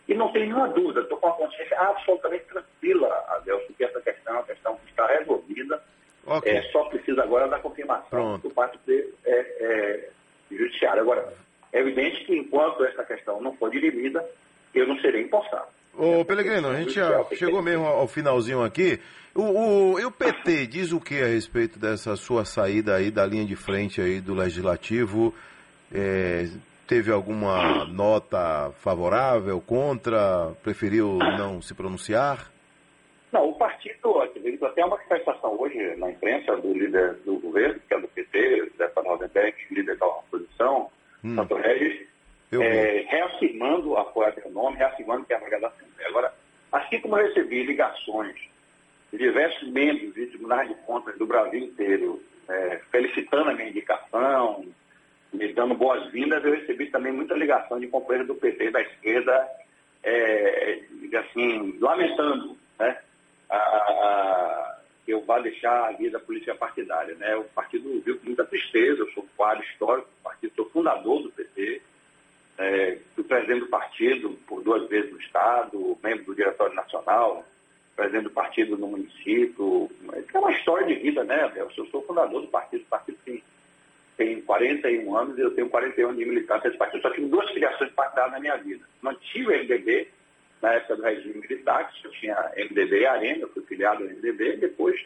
e 0.07 0.13
não 0.15 0.31
tenho 0.31 0.45
nenhuma 0.45 0.69
dúvida, 0.69 1.01
estou 1.01 1.17
com 1.17 1.29
a 1.29 1.33
consciência 1.33 1.81
absolutamente 1.81 2.45
tranquila, 2.45 3.09
Adelson, 3.31 3.73
que 3.79 3.83
essa 3.83 3.99
questão 4.03 4.35
é 4.35 4.37
uma 4.37 4.45
questão 4.45 4.77
que 4.77 4.91
está 4.91 5.07
resolvida. 5.07 5.83
Okay. 6.27 6.53
É, 6.53 6.63
só 6.65 6.85
precisa 6.85 7.23
agora 7.23 7.49
da 7.49 7.59
confirmação 7.59 8.09
Pronto. 8.11 8.47
do 8.47 8.55
parte 8.55 8.79
do 8.85 8.93
é, 8.93 9.07
é, 9.25 10.11
judiciário. 10.51 11.01
Agora, 11.01 11.33
é 11.73 11.81
evidente 11.81 12.27
que 12.27 12.37
enquanto 12.37 12.85
essa 12.85 13.05
questão 13.05 13.41
não 13.41 13.57
for 13.57 13.71
dirimida, 13.71 14.23
eu 14.75 14.87
não 14.87 14.99
serei 15.01 15.23
empossado. 15.23 15.69
Ô, 15.99 16.25
Pelegrino, 16.25 16.69
a 16.69 16.77
gente 16.77 16.93
já 16.93 17.25
chegou 17.35 17.61
mesmo 17.61 17.85
ao 17.85 18.07
finalzinho 18.07 18.63
aqui. 18.63 19.01
O, 19.35 19.43
o, 19.43 19.99
e 19.99 20.05
o 20.05 20.13
PT 20.13 20.69
diz 20.69 20.93
o 20.93 21.01
que 21.01 21.21
a 21.21 21.27
respeito 21.27 21.77
dessa 21.77 22.15
sua 22.15 22.45
saída 22.45 22.95
aí 22.95 23.11
da 23.11 23.27
linha 23.27 23.45
de 23.45 23.57
frente 23.57 24.01
aí 24.01 24.21
do 24.21 24.33
Legislativo? 24.33 25.35
É, 25.93 26.47
teve 26.87 27.11
alguma 27.11 27.85
nota 27.87 28.71
favorável, 28.79 29.61
contra? 29.61 30.53
Preferiu 30.63 31.19
não 31.37 31.61
se 31.61 31.75
pronunciar? 31.75 32.49
Não, 33.33 33.49
o 33.51 33.55
partido, 33.59 34.21
até 34.67 34.85
uma 34.85 34.97
manifestação 34.97 35.61
hoje 35.61 35.97
na 35.97 36.11
imprensa 36.11 36.57
do 36.59 36.73
líder 36.73 37.15
do 37.25 37.41
governo, 37.41 37.81
que 37.89 37.95
é 37.95 38.01
do 38.01 38.07
PT, 38.07 38.73
Zé 38.79 38.89
Nordenberg, 39.05 39.57
líder 39.73 39.97
da 39.97 40.07
oposição, 40.07 40.91
hum. 41.25 41.35
Santo 41.35 41.57
Regis, 41.57 42.07
é, 42.53 43.05
reafirmando 43.09 43.91
o 43.91 43.97
apoio 43.97 44.33
ao 44.45 44.51
nome, 44.51 44.77
reafirmando 44.79 45.27
que 45.27 45.33
é 45.33 45.37
a 45.37 45.41
vaga 45.41 45.61
da 45.61 45.67
Assembleia. 45.69 45.88
Agora, 46.07 46.33
assim 46.73 47.01
como 47.01 47.17
recebi 47.17 47.63
ligações 47.65 48.37
de 49.13 49.19
diversos 49.19 49.69
membros 49.69 50.15
de 50.15 50.27
tribunais 50.27 50.69
de 50.69 50.75
contas 50.87 51.17
do 51.19 51.27
Brasil 51.27 51.61
inteiro, 51.61 52.23
é, 52.49 52.81
felicitando 52.91 53.51
a 53.51 53.55
minha 53.55 53.69
indicação, 53.69 54.67
me 55.33 55.53
dando 55.53 55.75
boas-vindas, 55.75 56.43
eu 56.45 56.53
recebi 56.53 56.87
também 56.87 57.13
muita 57.13 57.35
ligação 57.35 57.79
de 57.79 57.87
companheiros 57.87 58.29
do 58.29 58.35
PT 58.35 58.71
da 58.71 58.81
esquerda, 58.81 59.49
é, 60.03 60.81
assim, 61.19 61.77
lamentando 61.81 62.57
né, 62.79 62.99
a, 63.49 63.57
a, 63.57 64.79
que 65.05 65.13
eu 65.13 65.23
vá 65.25 65.39
deixar 65.39 65.89
a 65.89 65.93
vida 65.93 66.19
da 66.19 66.25
polícia 66.25 66.55
partidária. 66.55 67.15
Né? 67.15 67.37
O 67.37 67.45
partido 67.45 68.01
viu 68.01 68.19
com 68.19 68.27
muita 68.27 68.45
tristeza, 68.45 69.01
eu 69.01 69.11
sou 69.13 69.27
quadro 69.37 69.65
histórico 69.65 70.09
do 70.09 70.23
partido, 70.23 70.53
sou 70.55 70.71
fundador 70.71 71.23
do 71.23 71.31
PT, 71.31 71.83
é, 72.59 72.99
fui 73.15 73.25
presidente 73.25 73.61
do 73.61 73.69
partido 73.69 74.31
por 74.47 74.63
duas 74.63 74.89
vezes 74.89 75.13
no 75.13 75.21
Estado, 75.21 75.99
membro 76.03 76.25
do 76.25 76.35
Diretório 76.35 76.75
Nacional, 76.75 77.45
presidente 77.95 78.25
do 78.25 78.31
partido 78.31 78.77
no 78.77 78.89
município. 78.89 79.89
É 80.33 80.39
uma 80.39 80.53
história 80.53 80.87
de 80.87 80.95
vida, 80.95 81.23
né, 81.25 81.45
Abel? 81.45 81.71
Eu 81.77 81.87
sou 81.87 82.03
fundador 82.03 82.43
do 82.43 82.49
partido, 82.49 82.83
o 82.83 82.87
partido 82.87 83.19
tem, 83.25 83.43
tem 84.17 84.41
41 84.43 85.17
anos 85.17 85.39
e 85.39 85.41
eu 85.41 85.55
tenho 85.55 85.69
41 85.69 86.09
anos 86.09 86.19
de 86.19 86.27
militância 86.27 86.69
desse 86.69 86.79
partido. 86.79 87.03
Só 87.03 87.11
tive 87.11 87.29
duas 87.29 87.49
filiações 87.51 87.93
partidárias 87.93 88.33
na 88.33 88.41
minha 88.41 88.57
vida. 88.57 88.85
Mantive 89.03 89.47
o 89.47 89.51
MDB 89.51 90.09
na 90.61 90.73
época 90.73 90.97
do 90.97 91.03
regime 91.03 91.41
militar, 91.41 91.89
que 91.93 92.07
eu 92.07 92.11
tinha 92.13 92.53
MDB 92.57 93.01
e 93.01 93.07
Arena, 93.07 93.47
fui 93.49 93.63
filiado 93.63 94.03
ao 94.03 94.11
MDB, 94.11 94.55
e 94.55 94.57
depois 94.57 95.01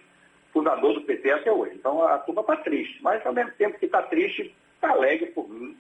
fundador 0.53 0.95
do 0.95 1.03
PT 1.03 1.31
até 1.31 1.53
hoje. 1.53 1.75
Então 1.75 2.03
a 2.03 2.19
turma 2.19 2.41
está 2.43 2.57
triste, 2.57 2.99
mas 3.03 3.25
ao 3.27 3.33
mesmo 3.33 3.53
tempo 3.53 3.79
que 3.79 3.87
está 3.87 4.03
triste, 4.03 4.55
está 4.75 4.91
alegre 4.91 5.27
por 5.27 5.49
mim, 5.49 5.77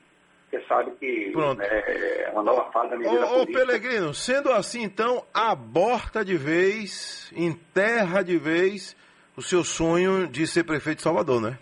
sabe 0.72 0.92
que 0.92 1.30
Pronto. 1.32 1.60
é 1.60 2.30
uma 2.32 2.42
nova 2.42 2.70
fase 2.72 2.90
da 2.90 2.96
vida 2.96 3.10
Ô, 3.10 3.42
ô 3.42 3.46
Pelegrino, 3.46 4.14
sendo 4.14 4.50
assim, 4.50 4.82
então, 4.82 5.24
aborta 5.34 6.24
de 6.24 6.36
vez, 6.36 7.30
enterra 7.36 8.22
de 8.22 8.38
vez 8.38 8.96
o 9.36 9.42
seu 9.42 9.62
sonho 9.62 10.26
de 10.26 10.46
ser 10.46 10.64
prefeito 10.64 10.98
de 10.98 11.02
Salvador, 11.02 11.40
né? 11.40 11.58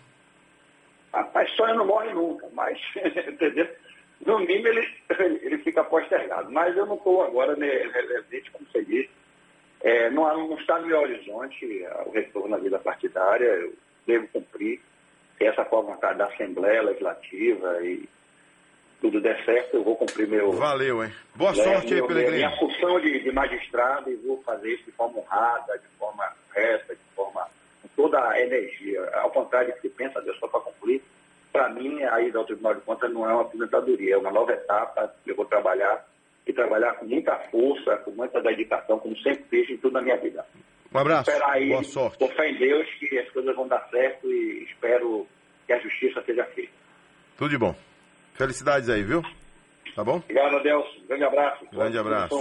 Rapaz, 1.13 1.51
sonho 1.51 1.75
não 1.75 1.85
morre 1.85 2.13
nunca, 2.13 2.47
mas, 2.53 2.79
entendeu? 3.27 3.67
No 4.25 4.39
mínimo 4.39 4.67
ele, 4.67 4.87
ele 5.41 5.57
fica 5.57 5.83
postergado. 5.83 6.49
Mas 6.51 6.75
eu 6.77 6.85
não 6.85 6.95
estou 6.95 7.23
agora 7.23 7.55
né, 7.55 7.67
relevante, 7.67 8.51
como 8.51 8.65
você 8.71 8.83
disse. 8.83 9.09
É, 9.81 10.09
não, 10.11 10.47
não 10.47 10.57
está 10.57 10.79
no 10.79 10.87
meu 10.87 11.01
horizonte 11.01 11.85
o 12.05 12.11
retorno 12.11 12.55
à 12.55 12.59
vida 12.59 12.77
partidária, 12.77 13.45
eu 13.45 13.73
devo 14.05 14.27
cumprir. 14.27 14.79
Essa 15.39 15.65
foi 15.65 15.79
a 15.79 15.81
vontade 15.81 16.19
da 16.19 16.27
Assembleia 16.27 16.83
Legislativa 16.83 17.83
e 17.83 18.07
tudo 19.01 19.19
der 19.19 19.43
certo, 19.43 19.77
eu 19.77 19.83
vou 19.83 19.95
cumprir 19.95 20.27
meu. 20.27 20.51
Valeu, 20.51 21.03
hein? 21.03 21.11
Boa 21.35 21.51
né, 21.51 21.63
sorte 21.63 21.93
meu, 21.93 22.03
aí, 22.03 22.07
Pelegrino. 22.07 22.37
Minha 22.37 22.57
função 22.57 22.99
de, 23.01 23.19
de, 23.19 23.31
magistrado 23.31 24.11
e 24.11 24.15
vou 24.15 24.41
fazer 24.43 24.75
isso 24.75 24.85
de 24.85 24.91
forma 24.91 25.17
honrada, 25.19 25.77
de 25.79 25.87
forma 25.97 26.31
reta, 26.53 26.93
de 26.93 27.01
forma. 27.15 27.47
com 27.81 27.87
toda 27.95 28.23
a 28.23 28.39
energia. 28.39 29.03
Ao 29.15 29.31
contrário 29.31 29.69
do 29.69 29.75
que 29.75 29.81
se 29.81 29.89
pensa, 29.89 30.21
Deus, 30.21 30.37
só 30.37 30.47
para 30.47 30.59
concluir, 30.59 31.01
para 31.51 31.69
mim, 31.69 32.01
a 32.03 32.21
ida 32.21 32.37
ao 32.37 32.45
Tribunal 32.45 32.75
de 32.75 32.81
Contas 32.81 33.11
não 33.11 33.27
é 33.27 33.33
uma 33.33 33.41
aposentadoria, 33.41 34.13
é 34.13 34.17
uma 34.17 34.31
nova 34.31 34.53
etapa. 34.53 35.13
Eu 35.25 35.35
vou 35.35 35.45
trabalhar 35.45 36.05
e 36.45 36.53
trabalhar 36.53 36.93
com 36.93 37.05
muita 37.05 37.35
força, 37.51 37.97
com 37.97 38.11
muita 38.11 38.39
dedicação, 38.39 38.99
como 38.99 39.17
sempre 39.17 39.43
fiz 39.49 39.69
em 39.69 39.77
tudo 39.77 39.93
na 39.93 40.01
minha 40.01 40.17
vida. 40.17 40.45
Um 40.93 40.99
abraço. 40.99 41.29
Esperar 41.29 41.53
aí, 41.53 41.69
boa 41.69 41.83
sorte. 41.83 42.17
Com 42.19 42.27
fé 42.29 42.51
em 42.51 42.57
Deus 42.57 42.87
que 42.99 43.17
as 43.17 43.29
coisas 43.31 43.55
vão 43.55 43.67
dar 43.67 43.87
certo 43.89 44.31
e 44.31 44.63
espero 44.63 45.27
que 45.65 45.73
a 45.73 45.79
justiça 45.79 46.21
seja 46.23 46.43
feita. 46.45 46.73
Tudo 47.37 47.49
de 47.49 47.57
bom. 47.57 47.75
Felicidades 48.41 48.89
aí, 48.89 49.03
viu? 49.03 49.21
Tá 49.95 50.03
bom? 50.03 50.15
Obrigado, 50.15 50.57
Adelson. 50.57 50.89
Grande 51.07 51.23
abraço. 51.25 51.65
Grande 51.71 51.97
abraço. 51.99 52.35